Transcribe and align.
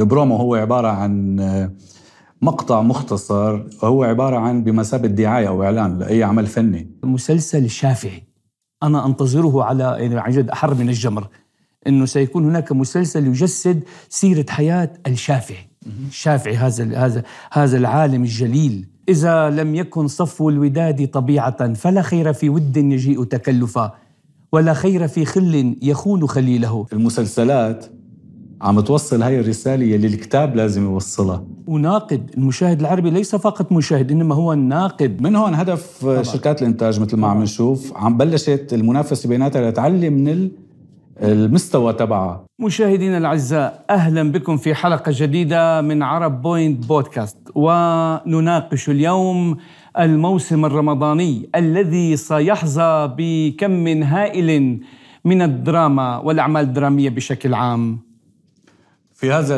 البرومو 0.00 0.36
هو 0.36 0.54
عبارة 0.54 0.88
عن 0.88 1.36
مقطع 2.42 2.82
مختصر 2.82 3.62
هو 3.84 4.04
عبارة 4.04 4.36
عن 4.36 4.64
بمثابة 4.64 5.08
دعاية 5.08 5.48
أو 5.48 5.62
إعلان 5.62 5.98
لأي 5.98 6.22
عمل 6.22 6.46
فني. 6.46 6.90
مسلسل 7.04 7.64
الشافعي 7.64 8.22
أنا 8.82 9.06
أنتظره 9.06 9.64
على 9.64 9.82
يعني 9.98 10.18
عن 10.18 10.30
جد 10.30 10.50
أحر 10.50 10.74
من 10.74 10.88
الجمر 10.88 11.28
إنه 11.86 12.06
سيكون 12.06 12.44
هناك 12.44 12.72
مسلسل 12.72 13.26
يجسد 13.26 13.82
سيرة 14.08 14.46
حياة 14.48 14.92
الشافعي. 15.06 15.70
الشافعي 16.08 16.56
هذا 16.56 16.98
هذا 16.98 17.22
هذا 17.52 17.76
العالم 17.76 18.22
الجليل. 18.22 18.86
إذا 19.08 19.50
لم 19.50 19.74
يكن 19.74 20.06
صفو 20.06 20.50
الوداد 20.50 21.06
طبيعة 21.06 21.74
فلا 21.74 22.02
خير 22.02 22.32
في 22.32 22.48
ود 22.48 22.76
يجيء 22.76 23.24
تكلفا 23.24 23.94
ولا 24.52 24.74
خير 24.74 25.08
في 25.08 25.24
خل 25.24 25.76
يخون 25.82 26.26
خليله. 26.26 26.86
المسلسلات 26.92 27.86
عم 28.62 28.80
توصل 28.80 29.22
هاي 29.22 29.40
الرسالة 29.40 29.96
اللي 29.96 30.06
الكتاب 30.06 30.56
لازم 30.56 30.84
يوصلها. 30.84 31.44
وناقد 31.66 32.30
المشاهد 32.36 32.80
العربي 32.80 33.10
ليس 33.10 33.36
فقط 33.36 33.72
مشاهد 33.72 34.10
إنما 34.10 34.34
هو 34.34 34.52
الناقد 34.52 35.22
من 35.22 35.36
هون 35.36 35.54
هدف 35.54 35.98
طبعا. 36.02 36.22
شركات 36.22 36.62
الإنتاج 36.62 37.00
مثل 37.00 37.16
ما 37.16 37.28
عم 37.28 37.42
نشوف 37.42 37.92
عم 37.96 38.16
بلشت 38.16 38.68
المنافسة 38.72 39.28
بيناتها 39.28 39.70
لتعلي 39.70 40.10
من 40.10 40.50
المستوى 41.22 41.92
تبعها. 41.92 42.44
مشاهدينا 42.58 43.18
الأعزاء 43.18 43.84
أهلا 43.90 44.32
بكم 44.32 44.56
في 44.56 44.74
حلقة 44.74 45.12
جديدة 45.16 45.80
من 45.80 46.02
عرب 46.02 46.42
بوينت 46.42 46.86
بودكاست. 46.86 47.36
ونناقش 47.54 48.90
اليوم 48.90 49.56
الموسم 49.98 50.64
الرمضاني 50.64 51.48
الذي 51.56 52.16
سيحظى 52.16 53.14
بكم 53.18 53.86
هائل 54.02 54.80
من 55.24 55.42
الدراما 55.42 56.18
والأعمال 56.18 56.62
الدرامية 56.62 57.10
بشكل 57.10 57.54
عام. 57.54 58.09
في 59.20 59.32
هذا 59.32 59.56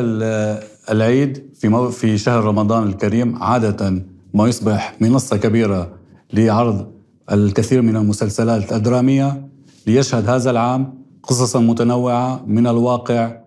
العيد 0.91 1.43
في 1.55 1.91
في 1.91 2.17
شهر 2.17 2.43
رمضان 2.43 2.87
الكريم 2.87 3.43
عادة 3.43 4.03
ما 4.33 4.47
يصبح 4.47 4.95
منصة 5.01 5.37
كبيرة 5.37 5.93
لعرض 6.33 6.91
الكثير 7.31 7.81
من 7.81 7.95
المسلسلات 7.95 8.73
الدرامية 8.73 9.47
ليشهد 9.87 10.29
هذا 10.29 10.51
العام 10.51 10.93
قصصا 11.23 11.59
متنوعة 11.59 12.43
من 12.47 12.67
الواقع 12.67 13.37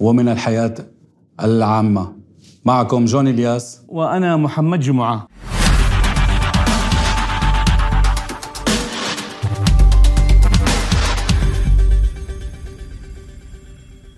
ومن 0.00 0.28
الحياة 0.28 0.74
العامة. 1.42 2.12
معكم 2.64 3.04
جون 3.04 3.28
إلياس. 3.28 3.80
وأنا 3.88 4.36
محمد 4.36 4.80
جمعة. 4.80 5.28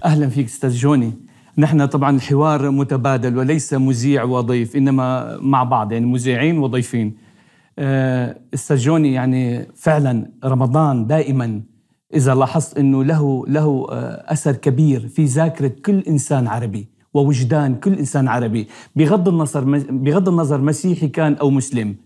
أهلا 0.04 0.28
فيك 0.28 0.46
أستاذ 0.46 0.70
جوني. 0.70 1.25
نحن 1.58 1.86
طبعا 1.86 2.16
الحوار 2.16 2.70
متبادل 2.70 3.38
وليس 3.38 3.74
مذيع 3.74 4.24
وضيف 4.24 4.76
إنما 4.76 5.38
مع 5.40 5.64
بعض 5.64 5.92
يعني 5.92 6.06
مذيعين 6.06 6.58
وضيفين. 6.58 7.16
آه، 7.78 8.38
أستاذ 8.54 8.76
جوني 8.76 9.12
يعني 9.12 9.68
فعلا 9.74 10.30
رمضان 10.44 11.06
دائما 11.06 11.62
إذا 12.14 12.34
لاحظت 12.34 12.78
إنه 12.78 13.04
له 13.04 13.44
له 13.48 13.86
آه، 13.90 14.32
أثر 14.32 14.52
كبير 14.52 15.08
في 15.08 15.24
ذاكرة 15.24 15.72
كل 15.84 15.98
إنسان 15.98 16.46
عربي 16.46 16.88
ووجدان 17.14 17.74
كل 17.74 17.92
إنسان 17.92 18.28
عربي. 18.28 18.68
بغض 18.96 19.28
النظر 19.28 19.64
بغض 19.90 20.28
النظر 20.28 20.60
مسيحي 20.60 21.08
كان 21.08 21.34
أو 21.34 21.50
مسلم 21.50 21.88
آه، 21.88 22.05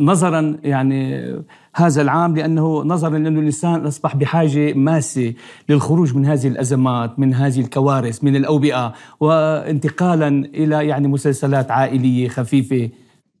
نظرا 0.00 0.56
يعني 0.64 1.32
هذا 1.74 2.02
العام 2.02 2.36
لأنه 2.36 2.82
نظرا 2.82 3.10
لأنه 3.10 3.40
الإنسان 3.40 3.86
أصبح 3.86 4.16
بحاجة 4.16 4.72
ماسة 4.72 5.34
للخروج 5.68 6.16
من 6.16 6.26
هذه 6.26 6.48
الأزمات، 6.48 7.18
من 7.18 7.34
هذه 7.34 7.60
الكوارث، 7.60 8.24
من 8.24 8.36
الأوبئة 8.36 8.92
وانتقالا 9.20 10.28
إلى 10.28 10.86
يعني 10.86 11.08
مسلسلات 11.08 11.70
عائلية 11.70 12.28
خفيفة. 12.28 12.90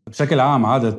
بشكل 0.06 0.40
عام 0.40 0.66
عادة 0.66 0.96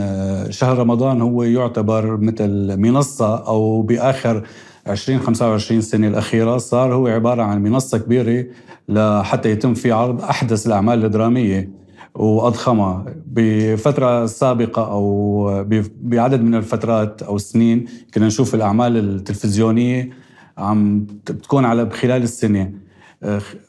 آه، 0.00 0.50
شهر 0.50 0.78
رمضان 0.78 1.20
هو 1.20 1.42
يعتبر 1.42 2.16
مثل 2.16 2.76
منصة 2.76 3.36
أو 3.46 3.82
بآخر 3.82 4.42
20 4.86 5.20
25 5.20 5.80
سنة 5.80 6.08
الأخيرة 6.08 6.58
صار 6.58 6.94
هو 6.94 7.06
عبارة 7.06 7.42
عن 7.42 7.62
منصة 7.62 7.98
كبيرة 7.98 8.46
لحتى 8.88 9.50
يتم 9.50 9.74
في 9.74 9.92
عرض 9.92 10.22
أحدث 10.22 10.66
الأعمال 10.66 11.04
الدرامية. 11.04 11.79
وأضخمها. 12.14 13.04
بفترة 13.26 14.26
سابقة 14.26 14.92
أو 14.92 15.64
بعدد 16.02 16.42
من 16.42 16.54
الفترات 16.54 17.22
أو 17.22 17.36
السنين 17.36 17.84
كنا 18.14 18.26
نشوف 18.26 18.54
الأعمال 18.54 18.96
التلفزيونية 18.96 20.10
عم 20.58 21.06
بتكون 21.26 21.64
على 21.64 21.90
خلال 21.90 22.22
السنة. 22.22 22.72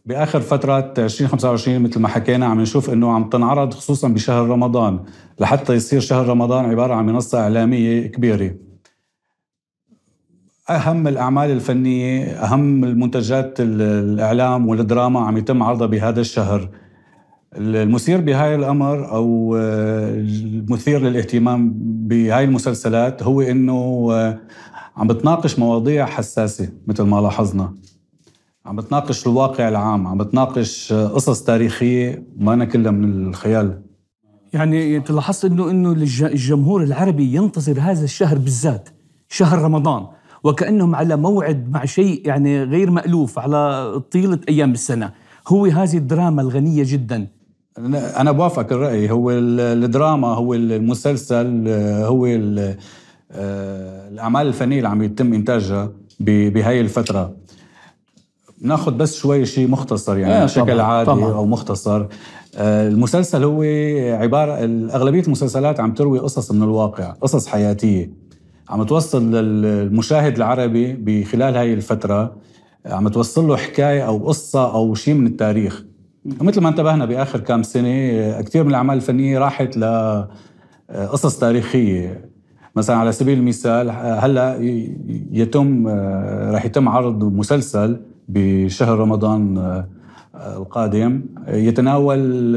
بآخر 0.05 0.39
فترة 0.39 0.93
2025 0.97 1.79
مثل 1.79 1.99
ما 1.99 2.07
حكينا 2.07 2.45
عم 2.45 2.61
نشوف 2.61 2.89
إنه 2.89 3.11
عم 3.11 3.29
تنعرض 3.29 3.73
خصوصا 3.73 4.07
بشهر 4.07 4.47
رمضان. 4.47 4.99
لحتى 5.39 5.73
يصير 5.73 5.99
شهر 5.99 6.27
رمضان 6.27 6.65
عبارة 6.65 6.93
عن 6.93 7.05
منصة 7.05 7.39
إعلامية 7.39 8.07
كبيرة. 8.07 8.55
أهم 10.69 11.07
الأعمال 11.07 11.51
الفنية 11.51 12.23
أهم 12.23 12.83
المنتجات 12.83 13.55
الإعلام 13.59 14.67
والدراما 14.67 15.19
عم 15.19 15.37
يتم 15.37 15.63
عرضها 15.63 15.87
بهذا 15.87 16.21
الشهر. 16.21 16.69
المثير 17.57 18.21
بهاي 18.21 18.55
الأمر 18.55 19.11
أو 19.11 19.55
آه، 19.55 20.09
المثير 20.13 20.99
للاهتمام 20.99 21.73
بهاي 22.07 22.43
المسلسلات 22.43 23.23
هو 23.23 23.41
إنه 23.41 24.07
آه، 24.11 24.39
عم 24.97 25.07
بتناقش 25.07 25.59
مواضيع 25.59 26.05
حساسة 26.05 26.69
مثل 26.87 27.03
ما 27.03 27.21
لاحظنا. 27.21 27.73
عم 28.65 28.75
بتناقش 28.75 29.27
الواقع 29.27 29.69
العام 29.69 30.07
عم 30.07 30.17
بتناقش 30.17 30.93
آه، 30.93 31.07
قصص 31.07 31.43
تاريخية 31.43 32.23
ما 32.37 32.53
أنا 32.53 32.65
كلها 32.65 32.91
من 32.91 33.27
الخيال. 33.27 33.81
يعني 34.53 34.97
أنت 34.97 35.11
لاحظت 35.11 35.45
إنه 35.45 35.69
إنه 35.71 35.91
الجمهور 36.21 36.83
العربي 36.83 37.35
ينتظر 37.35 37.79
هذا 37.79 38.03
الشهر 38.03 38.37
بالذات 38.37 38.89
شهر 39.29 39.59
رمضان 39.61 40.07
وكأنهم 40.43 40.95
على 40.95 41.15
موعد 41.15 41.69
مع 41.71 41.85
شيء 41.85 42.27
يعني 42.27 42.63
غير 42.63 42.91
مألوف 42.91 43.39
على 43.39 44.01
طيلة 44.11 44.39
أيام 44.49 44.71
السنة. 44.71 45.11
هو 45.47 45.65
هذه 45.65 45.97
الدراما 45.97 46.41
الغنية 46.41 46.83
جدا. 46.87 47.27
أنا 47.77 48.31
بوافق 48.31 48.73
الرأي. 48.73 49.11
هو 49.11 49.31
الدراما 49.31 50.27
هو 50.27 50.53
المسلسل 50.53 51.63
هو 52.03 52.25
آه، 53.33 54.09
الأعمال 54.09 54.47
الفنية 54.47 54.77
اللي 54.77 54.87
عم 54.89 55.03
يتم 55.03 55.33
إنتاجها 55.33 55.91
بهاي 56.19 56.81
الفترة. 56.81 57.33
ناخذ 58.61 58.91
بس 58.91 59.15
شوي 59.15 59.45
شيء 59.45 59.67
مختصر 59.67 60.17
يعني 60.17 60.45
بشكل 60.45 60.63
طبعًا 60.73 60.81
عادي 60.81 61.05
طبعًا. 61.11 61.33
أو 61.33 61.45
مختصر. 61.45 62.05
آه، 62.55 62.87
المسلسل 62.87 63.43
هو 63.43 63.61
عباره 64.21 64.53
أغلبية 64.95 65.21
المسلسلات 65.21 65.79
عم 65.79 65.93
تروي 65.93 66.19
قصص 66.19 66.51
من 66.51 66.63
الواقع 66.63 67.11
قصص 67.21 67.47
حياتية. 67.47 68.11
عم 68.69 68.83
توصل 68.83 69.31
للمشاهد 69.35 70.35
العربي 70.35 70.93
بخلال 70.93 71.55
هاي 71.55 71.73
الفترة 71.73 72.35
عم 72.85 73.07
توصل 73.07 73.47
له 73.47 73.57
حكاية 73.57 74.01
أو 74.07 74.17
قصة 74.17 74.73
أو 74.73 74.95
شيء 74.95 75.13
من 75.13 75.27
التاريخ. 75.27 75.83
ومثل 76.25 76.61
ما 76.61 76.69
انتبهنا 76.69 77.05
بآخر 77.05 77.39
كم 77.39 77.63
سنة 77.63 78.41
كثير 78.41 78.63
من 78.63 78.69
الأعمال 78.69 78.95
الفنية 78.95 79.39
راحت 79.39 79.77
لقصص 79.77 81.39
تاريخية. 81.39 82.29
مثلا 82.75 82.95
على 82.95 83.11
سبيل 83.11 83.37
المثال 83.37 83.89
هلأ 83.95 84.57
يتم 85.31 85.87
راح 86.53 86.65
يتم 86.65 86.89
عرض 86.89 87.23
مسلسل 87.23 88.01
بشهر 88.29 88.99
رمضان 88.99 89.57
القادم. 90.35 91.21
يتناول 91.47 92.55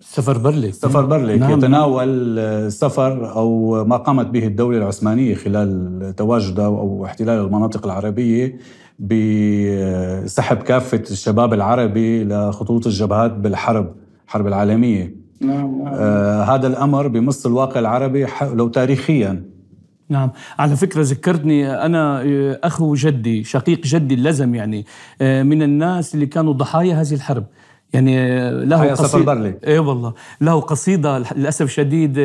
سفر 0.00 0.38
برليك 0.38 0.74
سفر 0.74 1.06
برليك 1.06 1.40
نعم. 1.40 1.58
يتناول 1.58 2.72
سفر 2.72 3.34
أو 3.34 3.84
ما 3.84 3.96
قامت 3.96 4.26
به 4.26 4.46
الدولة 4.46 4.78
العثمانية 4.78 5.34
خلال 5.34 6.12
تواجدها 6.16 6.66
أو 6.66 7.04
احتلال 7.04 7.46
المناطق 7.46 7.86
العربية. 7.86 8.58
بسحب 8.98 10.56
كافة 10.56 11.02
الشباب 11.10 11.54
العربي 11.54 12.24
لخطوط 12.24 12.86
الجبهات 12.86 13.32
بالحرب 13.32 13.94
الحرب 14.26 14.46
العالمية. 14.46 15.14
نعم, 15.40 15.82
نعم. 15.84 15.94
آه 15.94 16.42
هذا 16.42 16.66
الأمر 16.66 17.08
بمص 17.08 17.46
الواقع 17.46 17.80
العربي 17.80 18.26
لو 18.42 18.68
تاريخيا. 18.68 19.44
نعم. 20.08 20.30
على 20.58 20.76
فكرة 20.76 21.02
ذكرتني 21.02 21.70
أنا 21.86 22.22
آه، 22.22 22.60
أخو 22.64 22.94
جدي 22.94 23.44
شقيق 23.44 23.80
جدي 23.80 24.14
اللزم 24.14 24.54
يعني 24.54 24.86
آه، 25.20 25.42
من 25.42 25.62
الناس 25.62 26.14
اللي 26.14 26.26
كانوا 26.26 26.52
ضحايا 26.52 27.00
هذه 27.00 27.14
الحرب. 27.14 27.44
يعني 27.94 28.50
له 28.64 28.90
قصيدة 28.92 29.58
اي 29.66 29.78
والله. 29.78 30.14
له 30.40 30.60
قصيدة 30.60 31.18
للأسف 31.18 31.70
شديد 31.70 32.18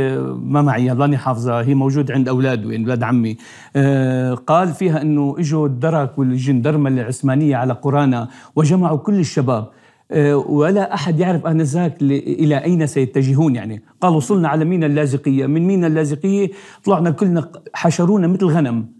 ما 0.43 0.61
معي 0.61 0.87
لاني 0.87 1.17
حافظها 1.17 1.61
هي 1.61 1.75
موجود 1.75 2.11
عند 2.11 2.29
أولاده 2.29 2.71
يعني 2.71 2.83
أولاد 2.83 3.03
عمي. 3.03 3.37
آه، 3.75 4.33
قال 4.33 4.67
فيها 4.67 5.01
أنه 5.01 5.35
إجوا 5.39 5.67
الدرك 5.67 6.19
والجندرمة 6.19 6.89
العثمانية 6.89 7.55
على 7.55 7.73
قرانا 7.73 8.27
وجمعوا 8.55 8.97
كل 8.97 9.19
الشباب. 9.19 9.67
آه، 10.11 10.35
ولا 10.35 10.93
أحد 10.93 11.19
يعرف 11.19 11.45
آنذاك 11.45 12.01
إلى 12.01 12.63
أين 12.63 12.87
سيتجهون 12.87 13.55
يعني. 13.55 13.83
قال 14.01 14.13
وصلنا 14.13 14.47
على 14.47 14.65
مينا 14.65 14.85
اللاذقية 14.85 15.45
من 15.45 15.67
مينا 15.67 15.87
اللاذقية 15.87 16.49
طلعنا 16.83 17.11
كلنا 17.11 17.49
حشرونا 17.73 18.27
مثل 18.27 18.45
غنم 18.45 18.91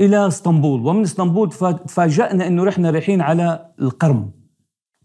إلى 0.00 0.26
إسطنبول. 0.26 0.86
ومن 0.86 1.02
إسطنبول 1.02 1.50
تفاجأنا 1.86 2.46
إنه 2.46 2.64
رحنا 2.64 2.90
رايحين 2.90 3.20
على 3.20 3.66
القرم. 3.80 4.41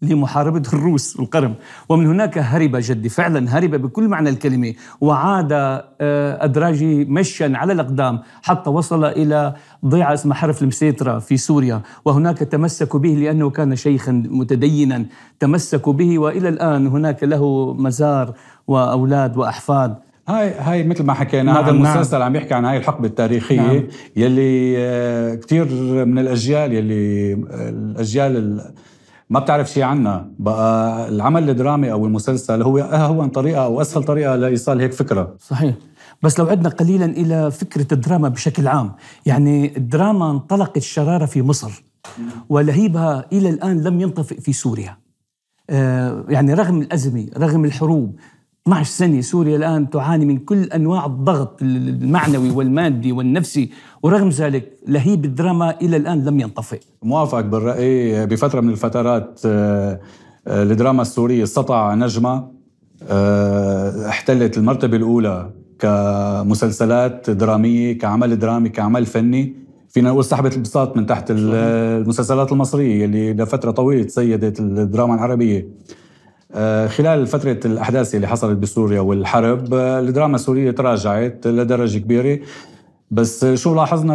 لمحاربة 0.01 0.63
الروس 0.73 1.19
والقرم 1.19 1.55
ومن 1.89 2.07
هناك 2.07 2.38
هرب 2.38 2.75
جدي 2.75 3.09
فعلا 3.09 3.57
هرب 3.57 3.75
بكل 3.75 4.07
معنى 4.07 4.29
الكلمة 4.29 4.73
وعاد 5.01 5.49
آه، 5.51 6.45
أدراجي 6.45 7.05
مشيا 7.05 7.51
على 7.55 7.73
الأقدام 7.73 8.19
حتى 8.41 8.69
وصل 8.69 9.05
إلى 9.05 9.53
ضيعة 9.85 10.13
اسمها 10.13 10.35
حرف 10.35 10.61
المسيترا 10.61 11.19
في 11.19 11.38
سوريا 11.38 11.81
وهناك 12.05 12.38
تمسكوا 12.38 12.99
به 12.99 13.09
لأنه 13.09 13.49
كان 13.49 13.75
شيخا 13.75 14.11
متدينا 14.29 15.05
تمسكوا 15.39 15.94
به 15.94 16.19
وإلى 16.19 16.50
الآن 16.50 16.88
هناك 16.88 17.23
له 17.23 17.73
مزار 17.73 18.33
وأولاد 18.67 19.38
وأحفاد 19.38 19.95
هاي 20.27 20.53
هاي 20.53 20.83
مثل 20.83 21.03
ما 21.03 21.13
حكينا 21.13 21.43
نعم 21.43 21.63
هذا 21.63 21.71
نعم. 21.71 21.85
المسلسل 21.85 22.17
نعم. 22.17 22.25
عم 22.25 22.35
يحكي 22.35 22.53
عن 22.53 22.65
هاي 22.65 22.77
الحقبة 22.77 23.07
التاريخية 23.07 23.61
نعم. 23.61 23.83
يلي 24.15 24.75
آه، 24.77 25.35
كثير 25.35 25.65
من 26.05 26.19
الأجيال 26.19 26.73
يلي 26.73 27.33
الأجيال 27.69 28.61
ما 29.29 29.39
بتعرف 29.39 29.69
شيء 29.69 29.83
عنا. 29.83 30.31
بقى 30.39 31.07
العمل 31.09 31.50
الدرامي 31.50 31.91
أو 31.91 32.06
المسلسل 32.06 32.62
هو 32.62 32.77
اهون 32.77 33.29
طريقة 33.29 33.65
أو 33.65 33.81
أسهل 33.81 34.03
طريقة 34.03 34.35
لإيصال 34.35 34.81
هيك 34.81 34.94
فكرة. 34.94 35.35
صحيح. 35.39 35.75
بس 36.24 36.39
لو 36.39 36.45
عدنا 36.45 36.69
قليلا 36.69 37.06
إلى 37.06 37.51
فكرة 37.51 37.94
الدراما 37.94 38.29
بشكل 38.29 38.68
عام. 38.68 38.91
يعني 39.25 39.77
الدراما 39.77 40.31
انطلقت 40.31 40.77
الشراره 40.77 41.25
في 41.25 41.41
مصر 41.41 41.83
ولهيبها 42.50 43.25
إلى 43.31 43.50
الآن 43.50 43.83
لم 43.83 44.01
ينطفئ 44.01 44.41
في 44.41 44.53
سوريا. 44.53 44.97
آه، 45.69 46.25
يعني 46.29 46.53
رغم 46.53 46.81
الأزمة 46.81 47.27
رغم 47.38 47.65
الحروب 47.65 48.15
12 48.67 48.83
سنة 48.91 49.21
سوريا 49.21 49.57
الآن 49.57 49.89
تعاني 49.89 50.25
من 50.25 50.37
كل 50.37 50.63
أنواع 50.63 51.05
الضغط 51.05 51.61
المعنوي 51.61 52.49
والمادي 52.49 53.11
والنفسي 53.11 53.69
ورغم 54.03 54.29
ذلك 54.29 54.71
لهيب 54.87 55.25
الدراما 55.25 55.75
إلى 55.81 55.97
الآن 55.97 56.25
لم 56.25 56.39
ينطفئ. 56.39 56.79
موافق 57.03 57.39
بالرأي. 57.41 58.25
بفترة 58.25 58.61
من 58.61 58.69
الفترات 58.69 59.39
آه، 59.45 59.99
آه، 60.47 60.63
الدراما 60.63 61.01
السورية 61.01 61.43
استطاع 61.43 61.95
نجمة 61.95 62.47
آه، 63.09 64.09
احتلت 64.09 64.57
المرتبة 64.57 64.97
الأولى 64.97 65.49
كمسلسلات 65.79 67.29
درامية 67.29 67.97
كعمل 67.97 68.39
درامي 68.39 68.69
كعمل 68.69 69.05
فني. 69.05 69.55
فينا 69.89 70.09
نقول 70.09 70.25
سحبت 70.25 70.55
البساط 70.55 70.97
من 70.97 71.05
تحت 71.05 71.25
المسلسلات 71.31 72.51
المصرية 72.51 73.05
اللي 73.05 73.33
لفترة 73.33 73.71
طويلة 73.71 74.03
تسيدت 74.03 74.59
الدراما 74.59 75.13
العربية. 75.15 75.67
خلال 76.88 77.27
فترة 77.27 77.59
الأحداث 77.65 78.15
اللي 78.15 78.27
حصلت 78.27 78.57
بسوريا 78.57 78.99
والحرب 78.99 79.73
آه، 79.73 79.99
الدراما 79.99 80.35
السورية 80.35 80.71
تراجعت 80.71 81.47
لدرجة 81.47 81.97
كبيرة. 81.97 82.39
بس 83.11 83.45
شو 83.45 83.75
لاحظنا 83.75 84.13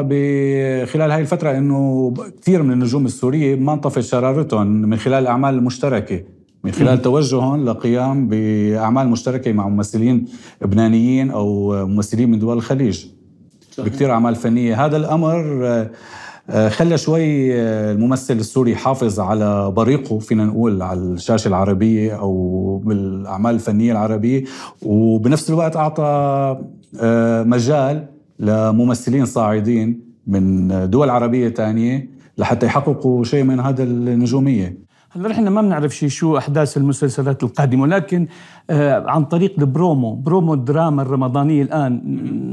خلال 0.84 1.10
هاي 1.10 1.20
الفترة 1.20 1.50
إنه 1.50 2.14
كثير 2.42 2.62
من 2.62 2.72
النجوم 2.72 3.06
السورية 3.06 3.56
ما 3.56 3.72
انطفت 3.72 4.00
شرارتهم 4.00 4.66
من 4.66 4.96
خلال 4.96 5.22
الأعمال 5.22 5.54
المشتركة 5.54 6.20
من 6.64 6.72
خلال 6.72 7.02
توجههم 7.02 7.64
لقيام 7.64 8.28
بأعمال 8.28 9.08
مشتركة 9.08 9.52
مع 9.52 9.68
ممثلين 9.68 10.26
لبنانيين 10.62 11.30
أو 11.30 11.72
ممثلين 11.86 12.30
من 12.30 12.38
دول 12.38 12.56
الخليج. 12.56 13.06
بكثير 13.78 14.10
أعمال 14.10 14.34
فنية. 14.34 14.84
هذا 14.86 14.96
الأمر 14.96 15.66
آه، 15.66 15.68
آه، 15.68 15.90
خلى 16.50 16.98
شوي 16.98 17.54
آه، 17.54 17.92
الممثل 17.92 18.34
السوري 18.34 18.72
يحافظ 18.72 19.20
على 19.20 19.70
بريقه 19.70 20.18
فينا 20.18 20.44
نقول 20.44 20.82
على 20.82 21.00
الشاشة 21.00 21.48
العربية 21.48 22.12
أو 22.12 22.82
بالأعمال 22.84 23.54
الفنية 23.54 23.92
العربية. 23.92 24.44
وبنفس 24.82 25.50
الوقت 25.50 25.76
أعطى 25.76 26.02
آه، 27.00 27.42
مجال 27.42 28.06
لممثلين 28.38 29.24
صاعدين 29.24 30.00
من 30.26 30.68
دول 30.90 31.10
عربية 31.10 31.48
ثانية 31.48 32.08
لحتى 32.38 32.66
يحققوا 32.66 33.24
شيء 33.24 33.44
من 33.44 33.60
هذا 33.60 33.82
النجومية. 33.82 34.76
هلا 35.16 35.28
نحن 35.28 35.48
ما 35.48 35.62
بنعرف 35.62 35.96
شيء 35.96 36.08
شو 36.08 36.38
أحداث 36.38 36.76
المسلسلات 36.76 37.42
القادمة 37.42 37.82
ولكن 37.82 38.26
آه 38.70 39.04
عن 39.06 39.24
طريق 39.24 39.54
ال 39.58 39.68
promo 39.68 40.14
promo 40.14 40.54
الدراما 40.54 41.02
الرمضانية 41.02 41.62
الآن 41.62 42.00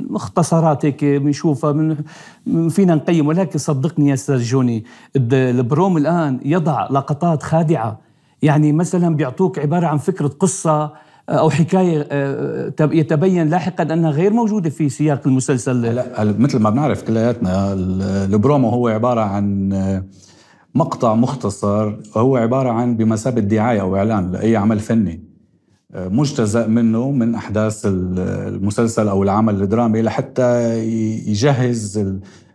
مختصرات 0.09 0.85
هيك 0.85 1.05
بنشوفها 1.05 1.71
من 1.71 2.69
فينا 2.69 2.95
نقيم. 2.95 3.27
ولكن 3.27 3.59
صدقني 3.59 4.09
يا 4.09 4.13
أستاذ 4.13 4.43
جوني 4.43 4.83
البرومو 5.15 5.97
الآن 5.97 6.39
يضع 6.45 6.87
لقطات 6.91 7.43
خادعة. 7.43 7.99
يعني 8.41 8.71
مثلا 8.71 9.15
بيعطوك 9.15 9.59
عبارة 9.59 9.87
عن 9.87 9.97
فكرة 9.97 10.27
قصة 10.27 10.81
آه، 11.29 11.31
أو 11.31 11.49
حكاية 11.49 12.07
آه، 12.11 12.71
يتبين 12.81 13.49
لاحقا 13.49 13.83
أنها 13.83 14.11
غير 14.11 14.33
موجودة 14.33 14.69
في 14.69 14.89
سياق 14.89 15.21
المسلسل. 15.25 15.81
لا 15.81 16.35
مثل 16.39 16.59
ما 16.59 16.69
بنعرف 16.69 17.03
كلياتنا 17.03 17.73
البرومو 18.33 18.69
هو 18.69 18.87
عبارة 18.87 19.21
عن 19.21 19.73
مقطع 20.75 21.15
مختصر 21.15 21.95
هو 22.17 22.37
عبارة 22.37 22.69
عن 22.69 22.97
بمثابة 22.97 23.41
دعاية 23.41 23.81
أو 23.81 23.95
إعلان 23.95 24.31
لأي 24.31 24.55
عمل 24.55 24.79
فني. 24.79 25.29
آه، 25.93 26.07
مجتزأ 26.07 26.67
منه 26.67 27.11
من 27.11 27.35
أحداث 27.35 27.81
المسلسل 27.85 29.07
أو 29.07 29.23
العمل 29.23 29.61
الدرامي 29.61 30.01
لحتى 30.01 30.79
يجهز 31.27 32.05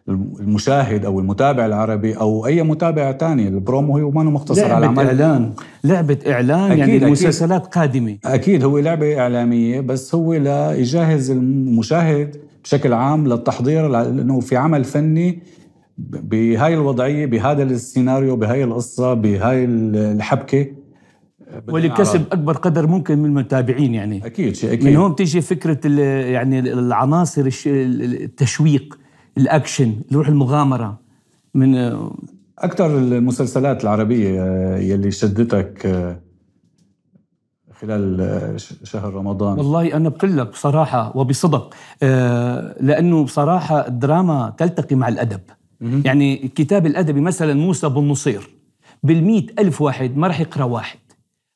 المشاهد 0.09 1.05
أو 1.05 1.21
المتابع 1.21 1.67
العربي 1.67 2.15
أو 2.15 2.47
أي 2.47 2.63
متابع 2.63 3.13
تاني. 3.13 3.49
البرومو 3.49 3.99
هو 3.99 4.11
ما 4.11 4.23
مختصر 4.23 4.73
على 4.73 4.87
عمل. 4.87 5.07
إعلان. 5.07 5.53
لعبة 5.85 6.19
إعلان 6.27 6.71
أكيد 6.71 6.79
يعني 6.79 6.97
المسلسلات 6.97 7.61
أكيد 7.61 7.75
قادمة. 7.75 8.19
أكيد 8.25 8.65
هو 8.65 8.79
لعبة 8.79 9.21
إعلامية 9.21 9.81
بس 9.81 10.15
هو 10.15 10.35
ليجهز 10.35 11.31
المشاهد 11.31 12.37
بشكل 12.65 12.93
عام 12.93 13.29
للتحضير 13.29 13.89
لأنه 13.89 14.41
في 14.41 14.57
عمل 14.57 14.85
فني 14.85 15.39
بهاي 15.99 16.75
الوضعية 16.75 17.27
بهذا 17.27 17.63
السيناريو 17.63 18.37
بهاي 18.37 18.65
القصة 18.65 19.15
بهاي 19.15 19.65
الحبكة 19.65 20.67
ولكسب 21.69 22.25
أكبر 22.33 22.57
قدر 22.57 22.87
ممكن 22.87 23.19
من 23.19 23.25
المتابعين 23.25 23.95
يعني. 23.95 24.27
أكيد 24.27 24.55
شيء 24.55 24.73
أكيد. 24.73 24.85
من 24.85 24.97
هون 24.97 25.13
بتيجي 25.13 25.41
فكرة 25.41 25.89
يعني 26.31 26.59
العناصر 26.59 27.51
التشويق 27.67 28.99
الأكشن 29.39 29.95
روح 30.13 30.29
المغامرة 30.29 31.01
من 31.55 31.75
أكثر 32.59 32.99
المسلسلات 32.99 33.83
العربية 33.85 34.43
آه، 34.43 34.79
يلي 34.79 35.11
شدتك 35.11 35.87
آه، 35.87 36.21
خلال 37.73 38.21
آه، 38.21 38.57
شهر 38.85 39.15
رمضان؟ 39.15 39.59
والله 39.59 39.97
أنا 39.97 40.09
بقول 40.09 40.39
لك 40.39 40.49
بصراحة 40.49 41.17
وبصدق 41.17 41.75
لأنه 42.81 43.25
بصراحة 43.25 43.87
الدراما 43.87 44.55
تلتقي 44.59 44.97
مع 44.97 45.09
الأدب. 45.09 45.41
يعني 46.05 46.45
الكتاب 46.45 46.87
الأدبي 46.87 47.21
مثلا 47.21 47.55
موسى 47.55 47.89
بن 47.89 48.09
نصير 48.09 48.51
بالمئة 49.03 49.47
ألف 49.59 49.83
واحد 49.83 50.17
ما 50.17 50.27
راح 50.27 50.41
يقرأ 50.41 50.65
واحد. 50.65 50.99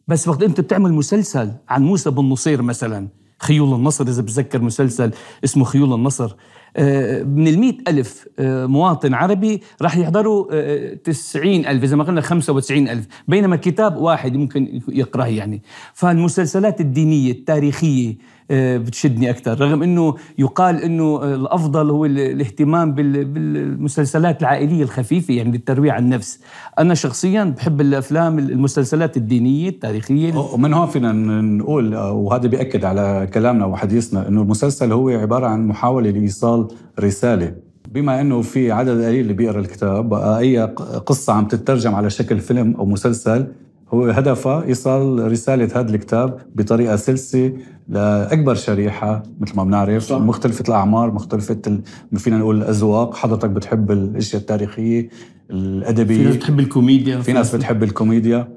بس 0.09 0.29
وقت 0.29 0.43
أنت 0.43 0.61
بتعمل 0.61 0.93
مسلسل 0.93 1.53
عن 1.69 1.83
موسى 1.83 2.11
بن 2.11 2.25
نصير 2.25 2.63
مثلا 2.63 3.09
خيول 3.41 3.75
النصر 3.75 4.05
إذا 4.05 4.23
بتذكر 4.23 4.63
مسلسل 4.63 5.11
اسمه 5.45 5.65
خيول 5.65 5.95
النصر 5.95 6.37
آه، 6.77 7.23
من 7.23 7.49
المئة 7.49 7.77
ألف 7.89 8.29
آه، 8.39 8.67
مواطن 8.67 9.15
عربي 9.15 9.63
راح 9.83 9.97
يحضروا 9.97 10.47
آه، 10.53 10.95
تسعين 10.95 11.67
ألف 11.67 11.85
إذا 11.85 11.97
ما 11.97 12.05
قلنا 12.05 12.21
خمسة 12.21 12.53
وتسعين 12.53 12.89
ألف. 12.89 13.07
بينما 13.29 13.57
كتاب 13.57 13.97
واحد 13.97 14.37
ممكن 14.37 14.81
يقرأه 14.89 15.27
يعني. 15.27 15.63
فالمسلسلات 15.95 16.81
الدينية 16.81 17.33
التاريخية 17.33 18.11
آه، 18.11 18.17
بتشدني 18.51 19.31
أكثر 19.31 19.61
رغم 19.61 19.83
إنه 19.83 20.15
يقال 20.39 20.83
إنه 20.83 21.35
الأفضل 21.35 21.91
هو 21.91 22.05
الاهتمام 22.05 22.95
بالمسلسلات 22.95 24.41
العائلية 24.41 24.83
الخفيفة 24.83 25.35
يعني 25.35 25.51
للترويع 25.51 25.95
عن 25.95 26.03
النفس 26.05 26.41
أنا 26.79 26.95
شخصيا 26.95 27.45
بحب 27.45 27.81
الأفلام 27.81 28.39
المسلسلات 28.39 29.17
الدينية 29.17 29.69
التاريخية. 29.69 30.39
ومن 30.39 30.75
هون 30.75 30.87
فينا 30.87 31.13
نقول 31.41 31.97
وهذا 31.97 32.49
بيأكد 32.49 32.85
على 32.85 33.29
كلامنا 33.35 33.65
وحديثنا 33.65 34.29
إنه 34.29 34.43
المسلسل 34.43 34.93
هو 34.93 35.09
عبارة 35.09 35.47
عن 35.47 35.67
محاولة 35.69 36.11
لإيصال 36.11 36.69
رسالة. 37.01 37.55
بما 37.93 38.21
إنه 38.21 38.43
في 38.43 38.73
عدد 38.73 39.05
قليل 39.05 39.21
اللي 39.21 39.33
بيقرأ 39.33 39.61
الكتاب 39.61 40.09
بقى 40.09 40.39
أي 40.39 40.59
قصة 41.07 41.33
عم 41.33 41.47
تترجم 41.47 41.95
على 41.95 42.11
شكل 42.11 42.39
فيلم 42.41 42.75
أو 42.79 42.87
مسلسل 42.87 43.47
هو 43.95 44.05
هدفه 44.05 44.63
إيصال 44.65 45.33
رسالة 45.33 45.81
هذا 45.81 45.95
الكتاب 45.95 46.39
بطريقة 46.55 46.97
سلسة 46.97 47.53
لأكبر 47.89 48.55
شريحة 48.55 49.23
مثل 49.41 49.57
ما 49.57 49.65
بنعرف 49.65 50.03
صح. 50.03 50.19
مختلفة 50.19 50.65
الأعمار 50.69 51.13
مختلفة 51.13 51.63
ال... 51.67 51.83
فينا 52.19 52.39
نقول 52.39 52.57
الأذواق. 52.57 53.15
حضرتك 53.15 53.51
بتحب 53.51 53.91
الأشياء 53.91 54.41
التاريخية 54.43 55.09
الأدبية. 55.51 56.17
في 56.17 56.25
ناس 56.25 56.37
بتحب 56.37 56.61
الكوميديا. 56.61 57.21
في 57.21 57.33
ناس 57.33 57.57
بتحب 57.57 57.83
الكوميديا. 57.83 58.49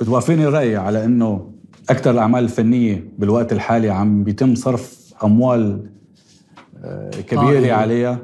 بتوافقني 0.00 0.46
الرأي 0.46 0.76
على 0.76 1.04
إنه 1.04 1.50
أكثر 1.90 2.10
الأعمال 2.10 2.44
الفنية 2.44 3.04
بالوقت 3.18 3.52
الحالي 3.52 3.90
عم 3.90 4.24
بيتم 4.24 4.54
صرف 4.54 5.14
أموال 5.24 5.90
آه، 6.84 7.10
كبيرة 7.10 7.72
آه. 7.72 7.72
عليها 7.72 8.18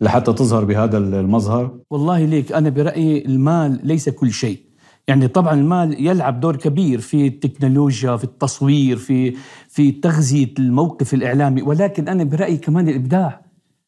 لحتى 0.00 0.32
تظهر 0.32 0.64
بهذا 0.64 0.98
المظهر. 0.98 1.78
والله 1.90 2.24
ليك 2.24 2.52
أنا 2.52 2.68
برأيي 2.68 3.26
المال 3.26 3.80
ليس 3.84 4.08
كل 4.08 4.32
شيء. 4.32 4.67
يعني 5.08 5.28
طبعا 5.28 5.54
المال 5.54 6.06
يلعب 6.06 6.40
دور 6.40 6.56
كبير 6.56 7.00
في 7.00 7.26
التكنولوجيا 7.26 8.16
في 8.16 8.24
التصوير 8.24 8.96
في 8.96 9.34
في 9.68 9.92
تغذية 9.92 10.54
الموقف 10.58 11.14
الإعلامي. 11.14 11.62
ولكن 11.62 12.08
أنا 12.08 12.24
برأيي 12.24 12.56
كمان 12.56 12.88
الإبداع. 12.88 13.40